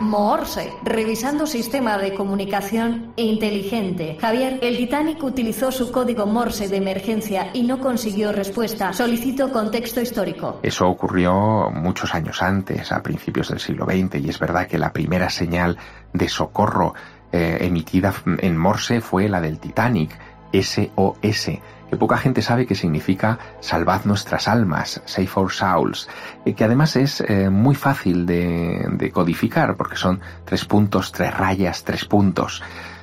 [0.00, 4.16] Morse, revisando sistema de comunicación inteligente.
[4.20, 8.92] Javier, el Titanic utilizó su código Morse de emergencia y no consiguió respuesta.
[8.92, 10.60] Solicito contexto histórico.
[10.62, 14.92] Eso ocurrió muchos años antes, a principios del siglo XX, y es verdad que la
[14.92, 15.76] primera señal
[16.12, 16.94] de socorro
[17.32, 20.18] eh, emitida en Morse fue la del Titanic,
[20.52, 21.50] SOS
[21.90, 26.08] que poca gente sabe que significa salvad nuestras almas, save our souls,
[26.56, 32.04] que además es eh, muy fácil de, codificar porque son tres puntos, tres rayas, tres
[32.04, 32.62] puntos.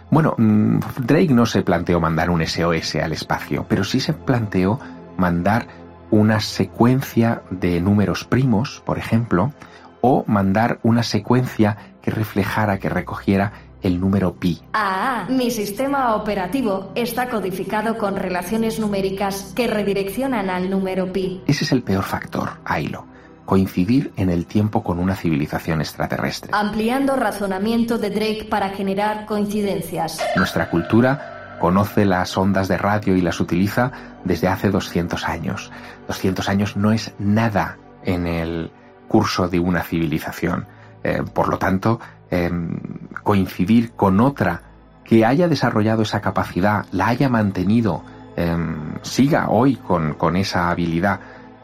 [0.09, 4.79] Bueno, mm, Drake no se planteó mandar un SOS al espacio, pero sí se planteó
[5.17, 5.67] mandar
[6.09, 9.51] una secuencia de números primos, por ejemplo,
[9.99, 14.61] o mandar una secuencia que reflejara, que recogiera el número pi.
[14.73, 21.41] Ah, mi sistema operativo está codificado con relaciones numéricas que redireccionan al número pi.
[21.47, 23.05] Ese es el peor factor, Ailo.
[23.45, 26.51] Coincidir en el tiempo con una civilización extraterrestre.
[26.53, 30.19] Ampliando razonamiento de Drake para generar coincidencias.
[30.35, 33.91] Nuestra cultura conoce las ondas de radio y las utiliza
[34.23, 35.71] desde hace 200 años.
[36.07, 38.71] 200 años no es nada en el
[39.07, 40.67] curso de una civilización.
[41.03, 42.79] Eh, por lo tanto, Em,
[43.23, 44.61] coincidir con otra
[45.05, 48.03] que haya desarrollado esa capacidad, la haya mantenido,
[48.35, 51.21] em, siga hoy con, con, esa habilidad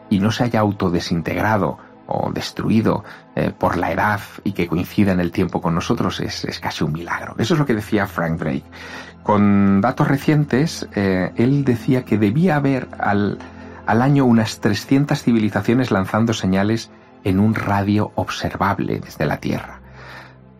[0.08, 5.20] y no se haya autodesintegrado o destruido eh, por la edad y que coincida en
[5.20, 7.34] el tiempo con nosotros es, es, casi un milagro.
[7.38, 8.64] Eso es lo que decía Frank Drake.
[9.22, 13.38] Con datos recientes, eh, él decía que debía haber al,
[13.86, 16.90] al año unas 300 civilizaciones lanzando señales
[17.22, 19.83] en un radio observable desde la Tierra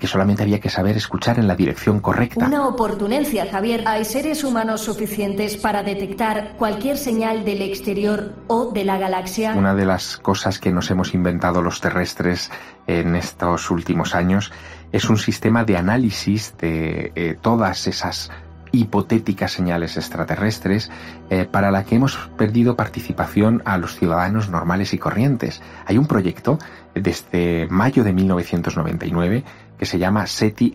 [0.04, 2.44] que solamente había que saber escuchar en la dirección correcta.
[2.44, 3.84] Una oportunencia, Javier.
[3.86, 9.54] Hay seres humanos suficientes para detectar cualquier señal del exterior o de la galaxia.
[9.56, 12.50] Una de las cosas que nos hemos inventado los terrestres
[12.86, 14.52] en estos últimos años
[14.92, 18.30] es un sistema de análisis de eh, todas esas
[18.74, 20.90] hipotéticas señales extraterrestres
[21.30, 25.62] eh, para la que hemos perdido participación a los ciudadanos normales y corrientes.
[25.86, 26.58] Hay un proyecto
[26.94, 29.44] desde mayo de 1999
[29.78, 30.74] que se llama SETI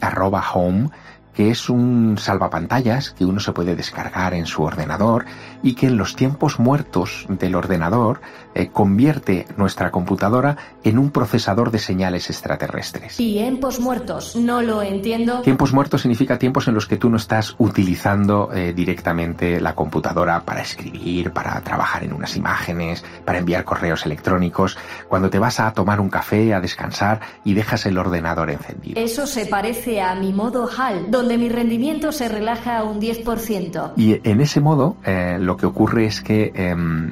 [0.53, 0.89] Home,
[1.33, 5.25] que es un salvapantallas que uno se puede descargar en su ordenador
[5.63, 8.21] y que en los tiempos muertos del ordenador
[8.55, 13.17] eh, convierte nuestra computadora en un procesador de señales extraterrestres.
[13.17, 15.41] Tiempos muertos, no lo entiendo.
[15.41, 20.41] Tiempos muertos significa tiempos en los que tú no estás utilizando eh, directamente la computadora
[20.41, 25.71] para escribir, para trabajar en unas imágenes, para enviar correos electrónicos, cuando te vas a
[25.73, 28.99] tomar un café, a descansar y dejas el ordenador encendido.
[28.99, 33.91] Eso se parece a mi modo HAL, donde mi rendimiento se relaja a un 10%.
[33.97, 37.11] Y en ese modo eh, lo que ocurre es que em,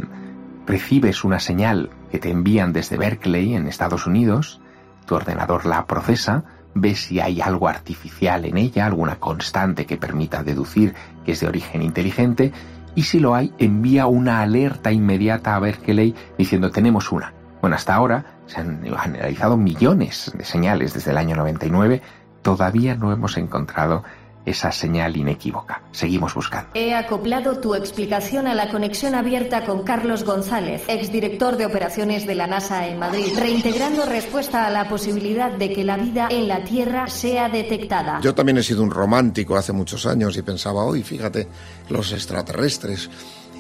[0.66, 4.62] recibes una señal que te envían desde Berkeley en Estados Unidos,
[5.06, 10.42] tu ordenador la procesa, ves si hay algo artificial en ella, alguna constante que permita
[10.42, 10.94] deducir
[11.26, 12.54] que es de origen inteligente,
[12.96, 17.34] y si lo hay, envía una alerta inmediata a Berkeley diciendo tenemos una.
[17.60, 22.02] Bueno, hasta ahora se han analizado millones de señales desde el año 99,
[22.42, 24.04] todavía no hemos encontrado
[24.48, 25.82] esa señal inequívoca.
[25.92, 26.70] Seguimos buscando.
[26.74, 32.36] He acoplado tu explicación a la conexión abierta con Carlos González, exdirector de operaciones de
[32.36, 36.64] la NASA en Madrid, reintegrando respuesta a la posibilidad de que la vida en la
[36.64, 38.22] Tierra sea detectada.
[38.22, 41.50] Yo también he sido un romántico hace muchos años y pensaba, hoy, fíjate,
[41.90, 43.10] los extraterrestres,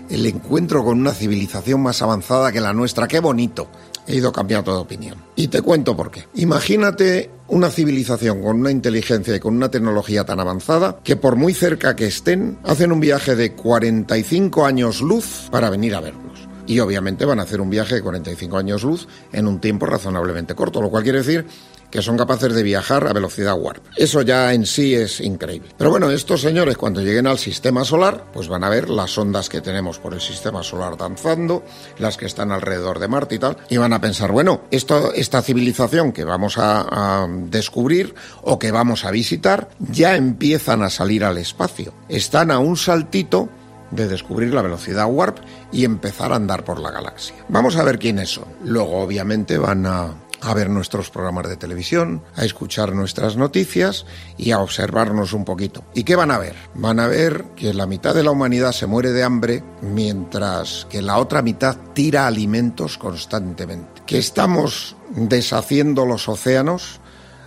[0.09, 3.67] el encuentro con una civilización más avanzada que la nuestra, qué bonito
[4.07, 5.17] he ido cambiando de opinión.
[5.35, 6.25] Y te cuento por qué.
[6.35, 11.53] Imagínate una civilización con una inteligencia y con una tecnología tan avanzada que por muy
[11.53, 16.47] cerca que estén, hacen un viaje de 45 años luz para venir a vernos.
[16.65, 20.55] Y obviamente van a hacer un viaje de 45 años luz en un tiempo razonablemente
[20.55, 21.45] corto, lo cual quiere decir
[21.91, 23.83] que son capaces de viajar a velocidad warp.
[23.95, 25.69] Eso ya en sí es increíble.
[25.77, 29.49] Pero bueno, estos señores cuando lleguen al sistema solar, pues van a ver las ondas
[29.49, 31.63] que tenemos por el sistema solar danzando,
[31.99, 35.41] las que están alrededor de Marte y tal, y van a pensar, bueno, esto, esta
[35.41, 41.23] civilización que vamos a, a descubrir o que vamos a visitar, ya empiezan a salir
[41.23, 41.93] al espacio.
[42.09, 43.49] Están a un saltito
[43.91, 45.37] de descubrir la velocidad warp
[45.71, 47.35] y empezar a andar por la galaxia.
[47.49, 48.45] Vamos a ver quiénes son.
[48.63, 54.05] Luego, obviamente, van a a ver nuestros programas de televisión, a escuchar nuestras noticias
[54.37, 55.83] y a observarnos un poquito.
[55.93, 56.55] ¿Y qué van a ver?
[56.75, 61.01] Van a ver que la mitad de la humanidad se muere de hambre mientras que
[61.01, 64.03] la otra mitad tira alimentos constantemente.
[64.05, 66.99] Que estamos deshaciendo los océanos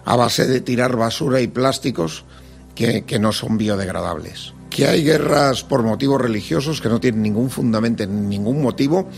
[0.05, 2.25] a base de tirar basura y plásticos
[2.75, 7.51] que, que no son biodegradables que hay guerras por motivos religiosos que no tienen ningún
[7.51, 9.09] fundamento, ningún motivo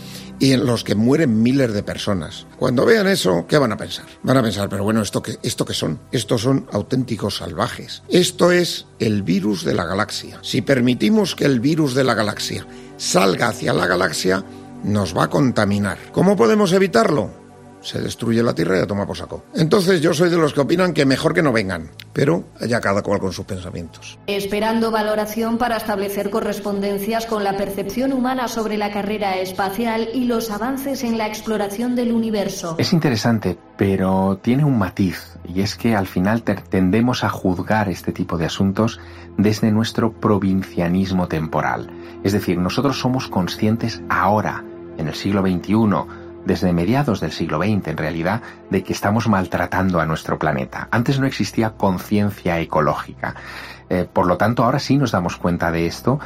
[0.43, 2.47] y en los que mueren miles de personas.
[2.57, 4.03] Cuando vean eso, ¿qué van a pensar?
[4.23, 6.01] Van a pensar, pero bueno, ¿esto qué, esto son?
[6.11, 8.03] Estos son auténticos salvajes.
[8.09, 10.39] Esto es el virus de la galaxia.
[10.41, 14.43] Si permitimos que el virus de la galaxia salga hacia la galaxia,
[14.83, 15.97] nos va a contaminar.
[16.11, 17.42] ¿Cómo podemos evitarlo?
[17.83, 19.43] Se destruye la tierra y a toma por saco.
[19.53, 23.01] Entonces yo soy de los que opinan que mejor que no vengan, pero haya cada
[23.01, 24.17] cual con sus pensamientos.
[24.27, 30.49] Esperando valoración para establecer correspondencias con la percepción humana sobre la carrera espacial y los
[30.49, 32.75] avances en la exploración del universo.
[32.77, 38.11] Es interesante, pero tiene un matiz, y es que al final tendemos a juzgar este
[38.11, 38.99] tipo de asuntos
[39.37, 41.89] desde nuestro provincianismo temporal.
[42.23, 44.63] Es decir, nosotros somos conscientes ahora,
[44.97, 49.99] en el siglo XXI, desde mediados del siglo XX en realidad, de que estamos maltratando
[49.99, 50.87] a nuestro planeta.
[50.91, 53.35] Antes no existía conciencia ecológica.
[53.89, 56.19] Eh, por lo tanto, ahora sí nos damos cuenta de esto,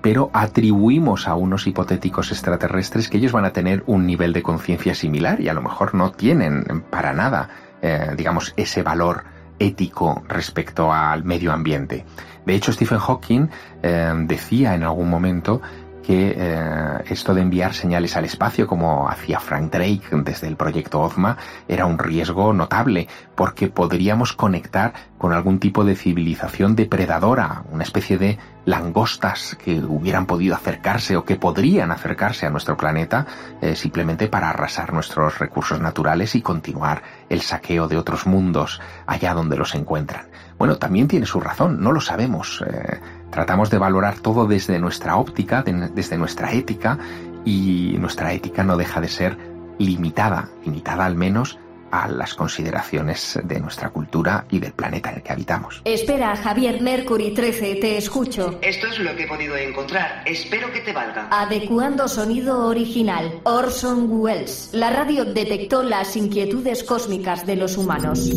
[0.00, 4.94] pero atribuimos a unos hipotéticos extraterrestres que ellos van a tener un nivel de conciencia
[4.94, 7.48] similar y a lo mejor no tienen para nada,
[7.82, 9.24] eh, digamos, ese valor
[9.58, 12.04] ético respecto al medio ambiente.
[12.46, 13.48] De hecho, Stephen Hawking
[13.82, 15.60] eh, decía en algún momento
[16.08, 21.02] que eh, esto de enviar señales al espacio, como hacía Frank Drake desde el proyecto
[21.02, 21.36] OZMA,
[21.68, 28.16] era un riesgo notable, porque podríamos conectar con algún tipo de civilización depredadora, una especie
[28.16, 33.26] de langostas que hubieran podido acercarse o que podrían acercarse a nuestro planeta
[33.60, 39.34] eh, simplemente para arrasar nuestros recursos naturales y continuar el saqueo de otros mundos allá
[39.34, 40.28] donde los encuentran.
[40.56, 42.64] Bueno, también tiene su razón, no lo sabemos.
[42.66, 42.98] Eh,
[43.30, 46.98] tratamos de valorar todo desde nuestra óptica, desde nuestra ética,
[47.44, 49.36] y nuestra ética no deja de ser
[49.78, 51.58] limitada, limitada al menos
[51.90, 55.80] a las consideraciones de nuestra cultura y del planeta en el que habitamos.
[55.84, 58.58] Espera, Javier Mercury 13, te escucho.
[58.60, 60.22] Esto es lo que he podido encontrar.
[60.26, 61.28] Espero que te valga.
[61.30, 63.40] Adecuando sonido original.
[63.44, 64.70] Orson Welles.
[64.72, 68.30] La radio detectó las inquietudes cósmicas de los humanos.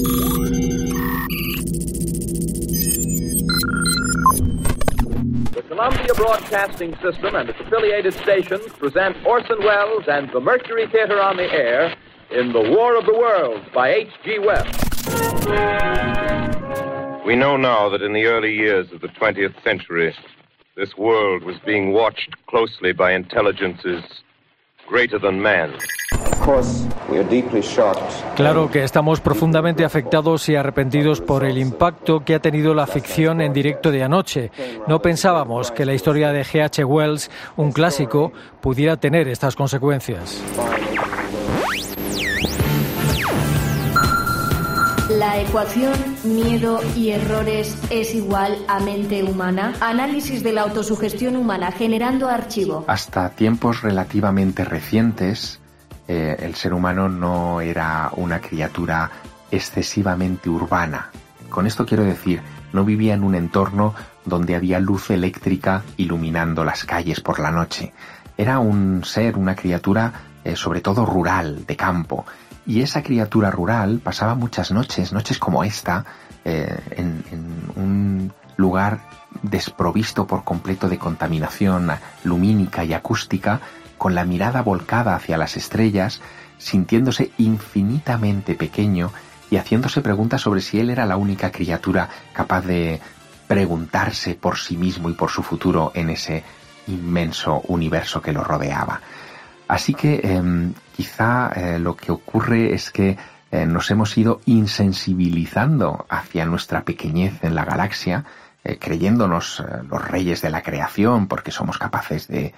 [5.72, 11.38] Columbia Broadcasting System and its affiliated stations present Orson Welles and the Mercury Theater on
[11.38, 11.96] the air
[12.30, 14.40] in The War of the Worlds by H.G.
[14.40, 14.68] Wells.
[17.26, 20.14] We know now that in the early years of the 20th century,
[20.76, 24.04] this world was being watched closely by intelligences
[24.92, 25.72] greater than man.
[28.36, 33.42] Claro que estamos profundamente afectados y arrepentidos por el impacto que ha tenido la ficción
[33.42, 34.52] en directo de anoche.
[34.88, 36.84] No pensábamos que la historia de G.H.
[36.84, 40.42] Wells, un clásico, pudiera tener estas consecuencias.
[45.42, 49.74] La ecuación miedo y errores es igual a mente humana.
[49.82, 52.86] Análisis de la autosugestión humana generando archivo.
[52.88, 55.60] Hasta tiempos relativamente recientes,
[56.08, 59.10] eh, el ser humano no era una criatura
[59.50, 61.10] excesivamente urbana.
[61.50, 66.86] Con esto quiero decir, no vivía en un entorno donde había luz eléctrica iluminando las
[66.86, 67.94] calles por la noche.
[68.38, 70.14] Era un ser, una criatura
[70.44, 72.26] eh, sobre todo rural, de campo,
[72.66, 76.06] y esa criatura rural pasaba muchas noches, noches como esta,
[76.46, 77.24] eh, en,
[77.76, 79.02] un lugar
[79.42, 81.92] desprovisto por completo de contaminación
[82.24, 83.62] lumínica y acústica,
[83.98, 86.22] con la mirada volcada hacia las estrellas,
[86.58, 89.12] sintiéndose infinitamente pequeño
[89.50, 93.00] y haciéndose preguntas sobre si él era la única criatura capaz de
[93.48, 96.44] preguntarse por sí mismo y por su futuro en ese
[96.88, 99.02] inmenso universo que lo rodeaba.
[99.72, 103.18] Así que em, quizá eh, lo que ocurre es que
[103.52, 108.26] eh, nos hemos ido insensibilizando hacia nuestra pequeñez en la galaxia,
[108.66, 112.54] eh, creyéndonos los reyes de la creación porque somos capaces de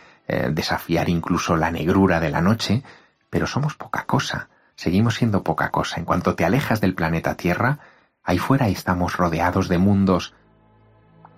[0.52, 2.82] desafiar incluso la negrura de la noche,
[3.30, 6.00] pero somos poca cosa, seguimos siendo poca cosa.
[6.00, 7.78] En cuanto te alejas del planeta Tierra,
[8.24, 10.34] ahí fuera estamos rodeados de mundos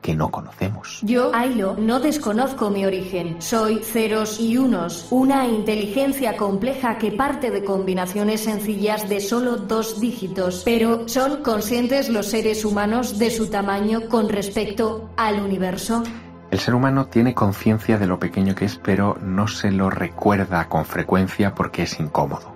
[0.06, 1.00] que no conocemos.
[1.02, 3.42] Yo, Ailo, no desconozco mi origen.
[3.42, 10.00] Soy ceros y unos, una inteligencia compleja que parte de combinaciones sencillas de solo dos
[10.00, 10.62] dígitos.
[10.64, 16.04] Pero ¿son conscientes los seres humanos de su tamaño con respecto al universo?
[16.52, 20.70] El ser humano tiene conciencia de lo pequeño que es, pero no se lo recuerda
[20.70, 22.54] con frecuencia porque es incómodo.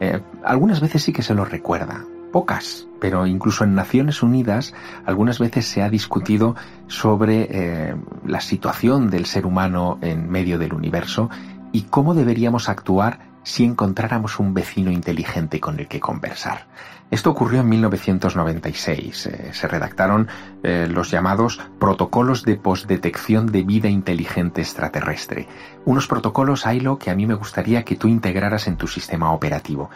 [0.00, 4.74] Eh, algunas veces sí que se lo recuerda, pocas, pero incluso en Naciones Unidas
[5.04, 7.96] algunas veces se ha discutido sobre eh,
[8.26, 11.30] la situación del ser humano en medio del universo
[11.72, 16.66] y cómo deberíamos actuar si encontráramos un vecino inteligente con el que conversar.
[17.10, 19.26] Esto ocurrió en 1996.
[19.26, 20.28] Eh, se redactaron
[20.62, 25.48] eh, los llamados protocolos de postdetección de vida inteligente extraterrestre.
[25.84, 29.90] Unos protocolos, Ailo, que a mí me gustaría que tú integraras en tu sistema operativo,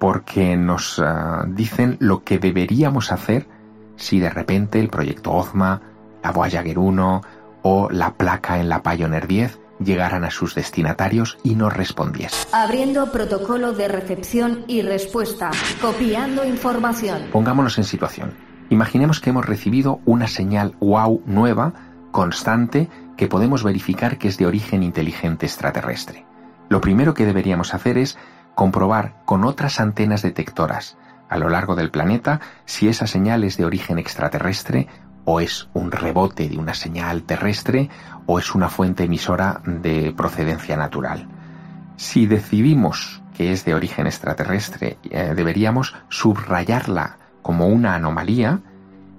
[0.00, 3.46] porque nos ah, dicen lo que deberíamos hacer
[3.96, 5.82] si de repente el proyecto OZMA,
[6.24, 7.22] la Voyager 1
[7.62, 12.48] o la placa en la Pioneer 10 llegaran a sus destinatarios y no respondiesen.
[12.50, 15.50] Abriendo protocolo de recepción y respuesta.
[15.82, 17.26] Copiando información.
[17.30, 18.32] Pongámonos en situación.
[18.70, 21.74] Imaginemos que hemos recibido una señal wow nueva,
[22.10, 22.88] constante,
[23.18, 26.24] que podemos verificar que es de origen inteligente extraterrestre.
[26.70, 28.16] Lo primero que deberíamos hacer es
[28.60, 30.98] comprobar con otras antenas detectoras
[31.30, 34.86] a lo largo del planeta si esa señal es de origen extraterrestre
[35.24, 37.88] o es un rebote de una señal terrestre
[38.26, 41.26] o es una fuente emisora de procedencia natural.
[41.96, 48.60] Si decidimos que es de origen extraterrestre, eh, deberíamos subrayarla como una anomalía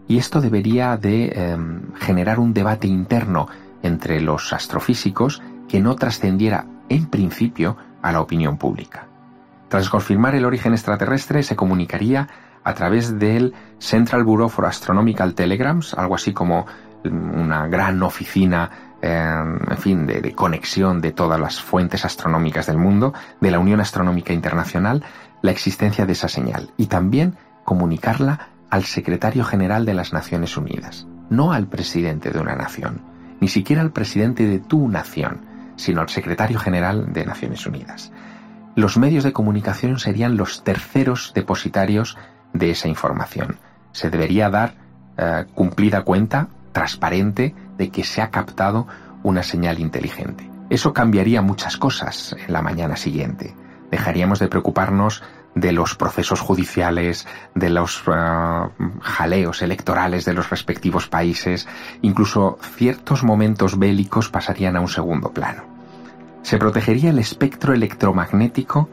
[0.08, 3.48] y esto debería de em, generar un debate interno
[3.82, 9.08] entre los astrofísicos que no trascendiera en principio a la opinión pública.
[9.72, 12.28] Tras confirmar el origen extraterrestre se comunicaría
[12.62, 16.66] a través del Central Bureau for Astronomical Telegrams, algo así como
[17.06, 18.70] una gran oficina,
[19.02, 23.80] em, en fin, de, conexión de todas las fuentes astronómicas del mundo, de la Unión
[23.80, 25.06] Astronómica Internacional,
[25.42, 31.08] la existencia de esa señal y también comunicarla al secretario general de las Naciones Unidas,
[31.30, 33.04] no al presidente de una nación,
[33.40, 35.46] ni siquiera al presidente de tu nación,
[35.78, 38.12] sino al secretario general de Naciones Unidas.
[38.76, 42.18] Los medios de comunicación serían los terceros depositarios
[42.54, 43.58] de esa información.
[43.92, 44.76] Se debería dar
[45.18, 48.88] eh, cumplida cuenta, transparente, de que se ha captado
[49.24, 50.50] una señal inteligente.
[50.70, 53.54] Eso cambiaría muchas cosas en la mañana siguiente.
[53.92, 55.22] Dejaríamos de preocuparnos
[55.54, 58.70] de los procesos judiciales, de los eh,
[59.02, 61.68] jaleos electorales de los respectivos países,
[62.02, 65.71] incluso ciertos momentos bélicos pasarían a un segundo plano.
[66.42, 68.90] Se protegería el espectro electromagnético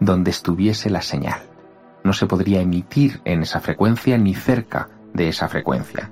[0.00, 1.52] donde estuviese la señal
[2.04, 6.10] no se podría emitir en esa frecuencia ni cerca de esa frecuencia.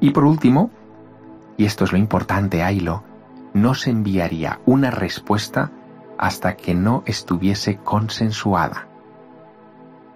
[0.00, 0.70] Y por último,
[1.56, 3.04] y esto es lo importante, Ailo,
[3.54, 5.70] no se enviaría una respuesta
[6.18, 8.88] hasta que no estuviese consensuada.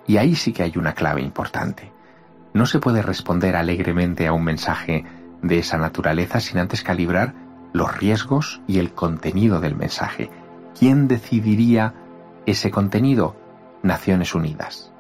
[0.07, 1.93] Y ahí sí que hay una clave importante.
[2.55, 5.05] No se puede responder alegremente a un mensaje
[5.43, 7.35] de esa naturaleza sin antes calibrar
[7.73, 10.31] los riesgos y el contenido del mensaje.
[10.79, 11.95] ¿Quién decidiría
[12.47, 13.37] ese contenido?
[13.83, 14.93] Naciones Unidas.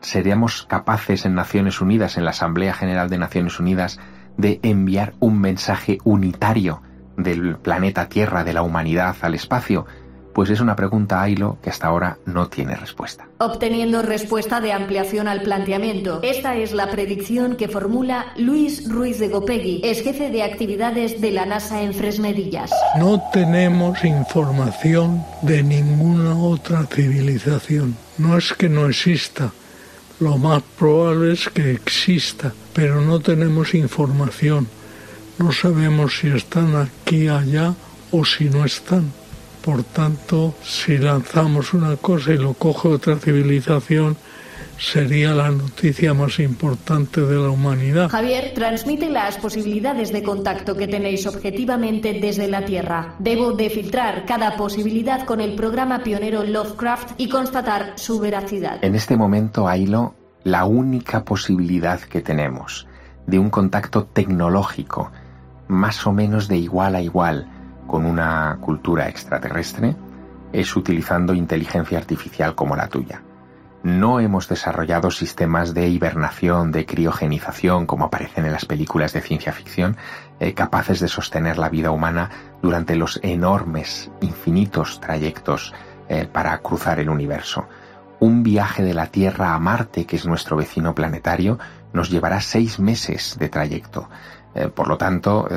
[0.00, 3.98] ¿Seríamos capaces en Naciones Unidas, en la Asamblea General de Naciones Unidas,
[4.36, 6.82] de enviar un mensaje unitario
[7.16, 9.86] del planeta Tierra, de la humanidad al espacio?
[10.32, 13.26] Pues es una pregunta, Ailo, que hasta ahora no tiene respuesta.
[13.38, 16.20] Obteniendo respuesta de ampliación al planteamiento.
[16.22, 21.30] Esta es la predicción que formula Luis Ruiz de Gopegui, ex jefe de actividades de
[21.32, 22.70] la NASA en Fresnedillas.
[22.96, 27.96] No tenemos información de ninguna otra civilización.
[28.18, 29.52] No es que no exista,
[30.20, 34.68] lo más probable es que exista, pero no tenemos información.
[35.38, 37.74] No sabemos si están aquí, allá
[38.10, 39.10] o si no están.
[39.64, 44.16] Por tanto, si lanzamos una cosa y lo coge otra civilización,
[44.78, 48.08] sería la noticia más importante de la humanidad.
[48.08, 53.14] Javier, transmite las posibilidades de contacto que tenéis objetivamente desde la Tierra.
[53.18, 58.82] Debo de filtrar cada posibilidad con el programa pionero Lovecraft y constatar su veracidad.
[58.82, 62.86] En este momento, Ailo, la única posibilidad que tenemos
[63.26, 65.12] de un contacto tecnológico,
[65.68, 67.46] más o menos de igual a igual,
[67.90, 69.96] con una cultura extraterrestre
[70.52, 73.22] es utilizando inteligencia artificial como la tuya.
[73.82, 79.52] No hemos desarrollado sistemas de hibernación, de criogenización, como aparecen en las películas de ciencia
[79.52, 79.96] ficción,
[80.38, 82.30] eh, capaces de sostener la vida humana
[82.62, 85.74] durante los enormes, infinitos trayectos
[86.08, 87.66] eh, para cruzar el universo.
[88.20, 91.58] Un viaje de la Tierra a Marte, que es nuestro vecino planetario,
[91.92, 94.08] nos llevará seis meses de trayecto.
[94.54, 95.48] Eh, por lo tanto,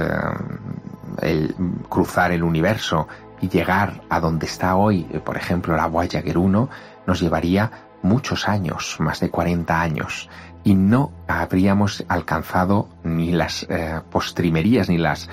[1.22, 1.56] el
[1.90, 3.08] cruzar el universo
[3.42, 6.70] y llegar a donde está hoy, eh, por ejemplo, la Voyager 1,
[7.06, 10.30] nos llevaría muchos años, más de 40 años,
[10.64, 15.30] y no habríamos alcanzado ni las eh, postrimerías ni las,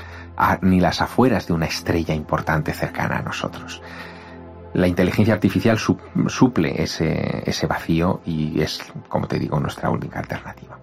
[0.62, 3.80] ni las afueras de una estrella importante cercana a nosotros.
[4.72, 10.79] La inteligencia artificial suple ese, ese vacío y es, como te digo, nuestra única alternativa.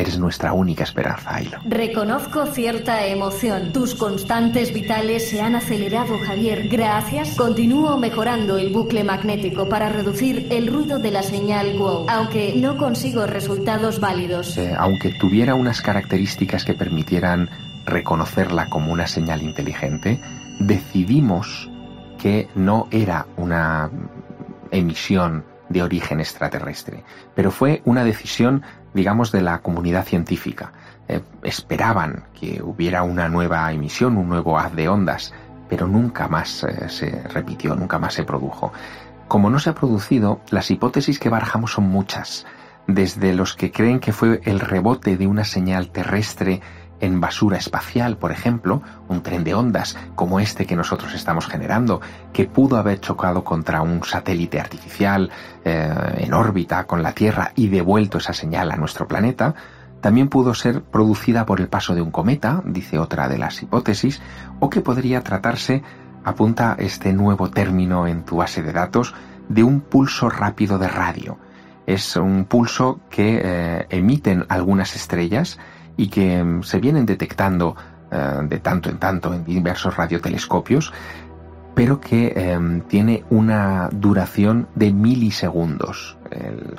[0.00, 1.58] Eres nuestra única esperanza, Ailo.
[1.62, 3.70] Reconozco cierta emoción.
[3.70, 6.68] Tus constantes vitales se han acelerado, Javier.
[6.68, 7.36] Gracias.
[7.36, 12.78] Continúo mejorando el bucle magnético para reducir el ruido de la señal WOW, aunque no
[12.78, 14.56] consigo resultados válidos.
[14.56, 17.50] Eh, aunque tuviera unas características que permitieran
[17.84, 20.18] reconocerla como una señal inteligente,
[20.60, 21.70] decidimos
[22.18, 23.90] que no era una
[24.70, 28.62] emisión de origen extraterrestre, pero fue una decisión
[28.94, 30.72] digamos, de la comunidad científica.
[31.08, 35.32] Eh, esperaban que hubiera una nueva emisión, un nuevo haz de ondas,
[35.68, 38.72] pero nunca más eh, se repitió, nunca más se produjo.
[39.28, 42.46] Como no se ha producido, las hipótesis que barajamos son muchas,
[42.86, 46.60] desde los que creen que fue el rebote de una señal terrestre
[47.00, 52.00] en basura espacial, por ejemplo, un tren de ondas como este que nosotros estamos generando,
[52.32, 55.30] que pudo haber chocado contra un satélite artificial
[55.64, 59.54] eh, en órbita con la Tierra y devuelto esa señal a nuestro planeta,
[60.00, 64.20] también pudo ser producida por el paso de un cometa, dice otra de las hipótesis,
[64.58, 65.82] o que podría tratarse,
[66.24, 69.14] apunta este nuevo término en tu base de datos,
[69.48, 71.38] de un pulso rápido de radio.
[71.86, 75.58] Es un pulso que eh, emiten algunas estrellas
[76.00, 77.76] y que mm, se vienen detectando
[78.10, 80.92] eh, de tanto en tanto en diversos radiotelescopios,
[81.74, 86.16] pero que em, tiene una duración de milisegundos.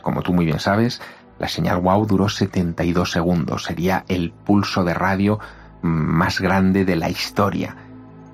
[0.01, 1.01] como tú muy bien sabes,
[1.39, 5.39] la señal WOW duró 72 segundos, sería el pulso de radio
[5.81, 7.75] mm, más grande de la historia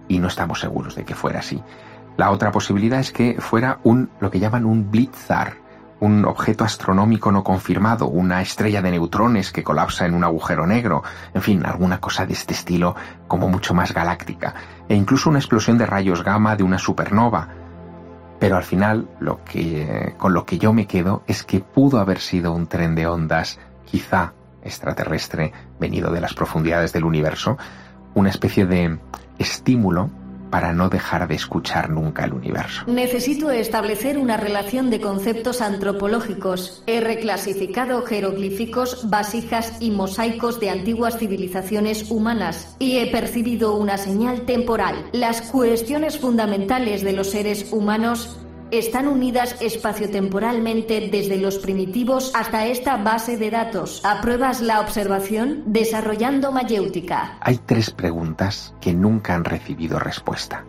[0.08, 1.62] y no estamos seguros de que fuera así.
[2.18, 5.54] La otra posibilidad es que fuera un lo que llaman un blitzar,
[6.00, 11.04] un objeto astronómico no confirmado, una estrella de neutrones que colapsa en un agujero negro,
[11.34, 12.96] en fin, alguna cosa de este estilo
[13.28, 14.54] como mucho más galáctica,
[14.88, 17.50] e incluso una explosión de rayos gamma de una supernova.
[18.40, 22.20] Pero al final, lo que, con lo que yo me quedo es que pudo haber
[22.20, 27.58] sido un tren de ondas, quizá extraterrestre, venido de las profundidades del universo,
[28.14, 29.00] una especie de
[29.40, 30.10] estímulo
[30.50, 32.84] para no dejar de escuchar nunca el universo.
[32.88, 36.84] Necesito establecer una relación de conceptos antropológicos.
[36.88, 44.42] He reclasificado jeroglíficos, vasijas y mosaicos de antiguas civilizaciones humanas y he percibido una señal
[44.42, 45.10] temporal.
[45.12, 48.38] Las cuestiones fundamentales de los seres humanos
[48.72, 54.04] están unidas espaciotemporalmente desde los primitivos hasta esta base de datos.
[54.04, 55.64] ¿Apruebas la observación?
[55.68, 57.38] Desarrollando mayéutica.
[57.40, 60.66] Hay tres preguntas que nunca han recibido respuesta.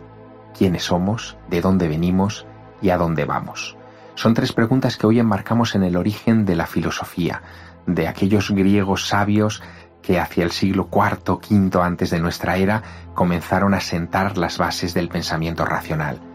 [0.57, 1.37] ¿Quiénes somos?
[1.49, 2.45] ¿De dónde venimos?
[2.81, 3.75] ¿Y a dónde vamos?
[4.15, 7.41] Son tres preguntas que hoy enmarcamos en el origen de la filosofía,
[7.85, 9.61] de aquellos griegos sabios
[10.01, 12.81] que hacia el siglo IV, V antes de nuestra era
[13.13, 16.28] comenzaron a sentar las bases del pensamiento racional.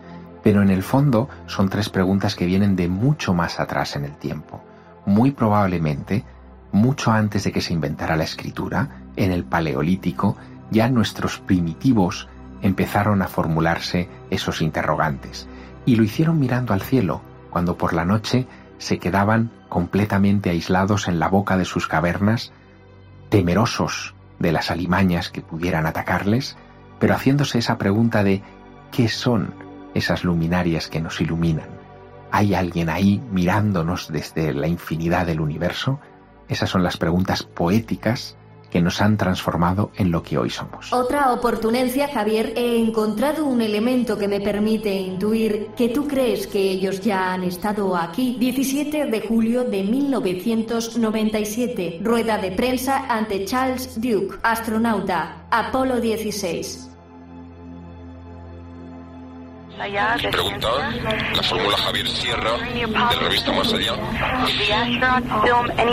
[0.44, 4.12] Pero en el fondo son tres preguntas que vienen de mucho más atrás en el
[4.12, 4.62] tiempo.
[5.06, 6.24] Muy probablemente,
[6.70, 10.36] mucho antes de que se inventara la escritura, en el Paleolítico,
[10.70, 12.28] ya nuestros primitivos
[12.60, 15.48] empezaron a formularse esos interrogantes.
[15.86, 21.18] Y lo hicieron mirando al cielo, cuando por la noche se quedaban completamente aislados en
[21.18, 22.52] la boca de sus cavernas,
[23.30, 26.56] temerosos de las alimañas que pudieran atacarles,
[26.98, 28.42] pero haciéndose esa pregunta de
[28.92, 29.63] ¿qué son
[29.94, 31.68] esas luminarias que nos iluminan?
[32.30, 36.00] ¿Hay alguien ahí mirándonos desde la infinidad del universo?
[36.48, 38.36] Esas son las preguntas poéticas
[38.74, 40.92] que nos han transformado en lo que hoy somos.
[40.92, 46.58] Otra oportunencia, Javier, he encontrado un elemento que me permite intuir que tú crees que
[46.58, 48.36] ellos ya han estado aquí.
[48.40, 56.93] 17 de julio de 1997, rueda de prensa ante Charles Duke, astronauta, Apolo 16.
[60.30, 60.68] Pregunta,
[61.34, 63.94] la fórmula Javier Sierra, de la revista Más Allá.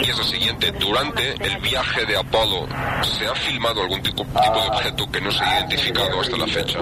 [0.03, 2.67] Y es la siguiente, durante el viaje de Apolo,
[3.01, 6.47] ¿se ha filmado algún tipo, tipo de objeto que no se ha identificado hasta la
[6.47, 6.79] fecha?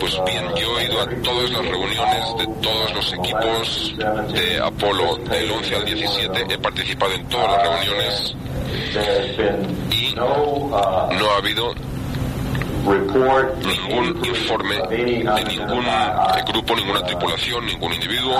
[0.00, 3.94] Pues bien, yo he ido a todas las reuniones de todos los equipos
[4.32, 8.36] de Apolo, del 11 al 17, he participado en todas las reuniones
[9.90, 11.74] y no ha habido
[12.84, 15.84] ningún informe de ningún
[16.46, 18.36] grupo, ninguna tripulación, ningún individuo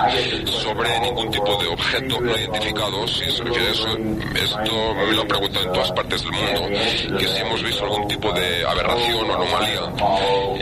[0.47, 3.07] sobre ningún tipo de objeto no identificado.
[3.09, 7.19] Si se refiere a eso, esto me lo han preguntado en todas partes del mundo,
[7.19, 9.81] que si hemos visto algún tipo de aberración o anomalía.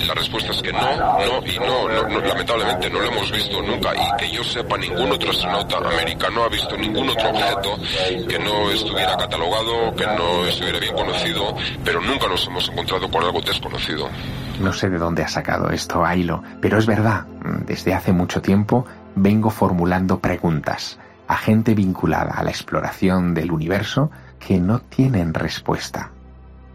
[0.07, 3.93] La respuesta es que no, no y no, no, lamentablemente no lo hemos visto nunca
[3.95, 7.78] y que yo sepa ningún otro astronauta americano ha visto ningún otro objeto
[8.28, 11.55] que no estuviera catalogado, que no estuviera bien conocido,
[11.85, 13.72] pero nunca nos hemos encontrado con algo desconocido.
[14.61, 17.27] No sé de dónde ha sacado esto Ailo, pero es verdad,
[17.66, 20.99] desde hace mucho tiempo vengo formulando preguntas
[21.33, 26.11] a gente vinculada a la exploración del universo que no tienen respuesta.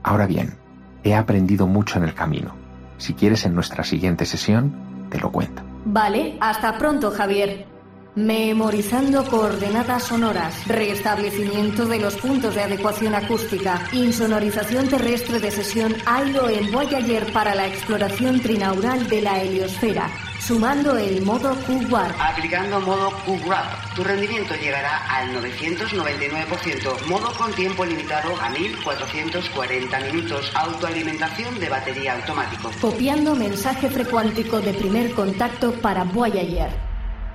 [0.02, 0.56] Ahora bien,
[1.04, 2.56] he aprendido mucho en el camino.
[2.98, 4.74] Si quieres en nuestra siguiente sesión,
[5.12, 5.62] te lo cuento.
[5.86, 7.77] Vale, hasta pronto, Javier.
[8.18, 16.50] Memorizando coordenadas sonoras, restablecimiento de los puntos de adecuación acústica, insonorización terrestre de sesión AILO
[16.50, 20.10] en Voyager para la exploración trinaural de la heliosfera,
[20.40, 22.16] sumando el modo Q-Warp.
[22.20, 30.52] Aplicando modo Q-Warp, tu rendimiento llegará al 999%, modo con tiempo limitado a 1440 minutos,
[30.56, 32.72] autoalimentación de batería automático.
[32.82, 36.87] Copiando mensaje frecuántico de primer contacto para Voyager.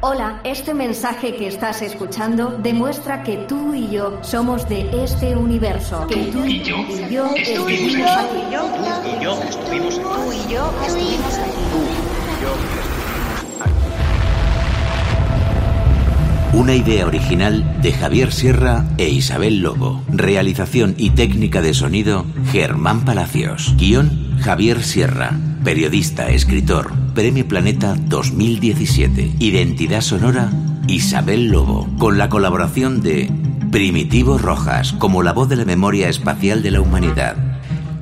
[0.05, 6.09] Hola, este mensaje que estás escuchando demuestra que tú y yo somos de este universo.
[6.09, 8.36] Que tú y yo, y yo estuvimos aquí.
[8.50, 10.03] Tú y yo estuvimos aquí.
[10.03, 11.62] Tú y yo estuvimos aquí.
[16.55, 20.03] Una idea original de Javier Sierra e Isabel Lobo.
[20.09, 23.76] Realización y técnica de sonido Germán Palacios.
[23.78, 25.38] Guión Javier Sierra.
[25.64, 29.34] Periodista, escritor, Premio Planeta 2017.
[29.38, 30.50] Identidad sonora
[30.88, 31.88] Isabel Lobo.
[31.98, 33.30] Con la colaboración de
[33.70, 37.36] Primitivo Rojas como la voz de la memoria espacial de la humanidad.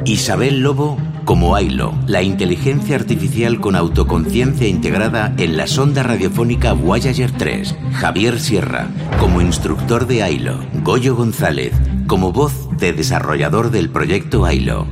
[0.07, 0.97] Isabel Lobo
[1.27, 7.77] como Ailo, la inteligencia artificial con autoconciencia integrada en la sonda radiofónica Voyager 3.
[7.93, 8.89] Javier Sierra
[9.21, 10.59] como instructor de Ailo.
[10.83, 11.75] Goyo González
[12.07, 14.87] como voz de desarrollador del proyecto Ailo.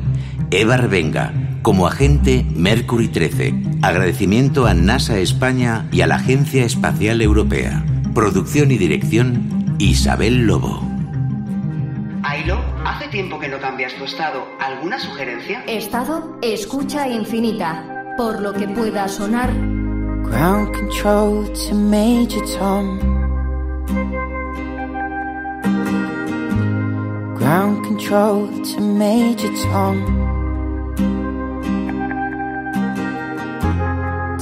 [0.51, 3.55] Eva Revenga como agente Mercury 13.
[3.83, 7.85] Agradecimiento a NASA España y a la Agencia Espacial Europea.
[8.15, 10.83] Producción y dirección Isabel Lobo.
[12.23, 14.47] Ailo, hace tiempo que no cambias tu estado.
[14.61, 15.63] ¿Alguna sugerencia?
[15.67, 18.15] Estado, escucha infinita.
[18.17, 19.53] Por lo que pueda sonar.
[20.25, 22.99] Ground control to Major Tom.
[27.37, 30.28] Ground control to Major Tom.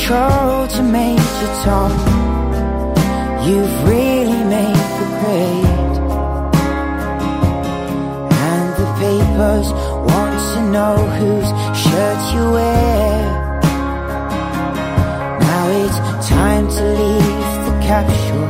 [0.00, 1.92] Control to Major Tom.
[3.46, 5.96] You've really made the grade.
[8.48, 9.68] And the papers
[10.08, 11.50] want to know whose
[11.82, 13.12] shirt you wear.
[15.40, 18.48] Now it's time to leave the capsule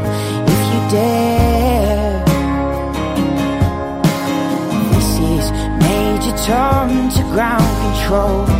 [0.55, 2.24] if you dare.
[4.92, 5.51] This is
[5.82, 8.59] Major Tom to ground control.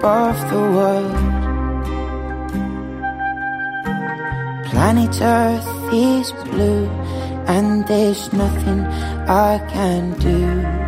[0.00, 1.14] Above the world.
[4.70, 6.88] Planet Earth is blue,
[7.46, 8.80] and there's nothing
[9.28, 10.79] I can do.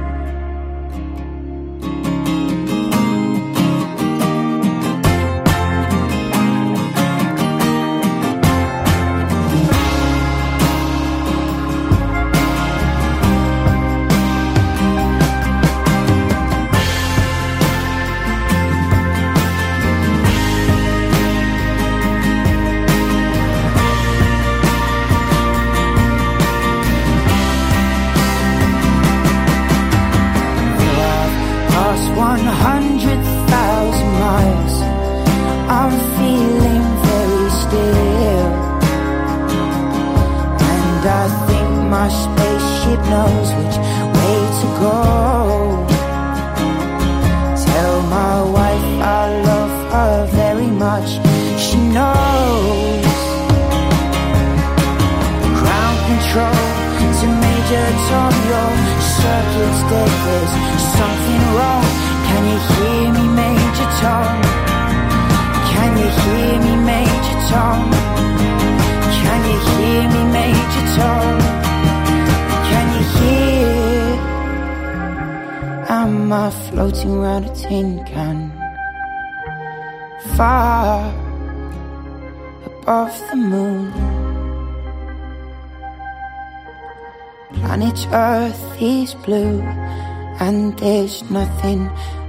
[91.31, 91.89] Nothing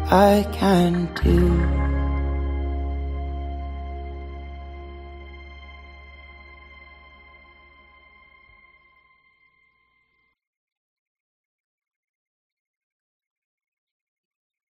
[0.10, 1.83] I can do.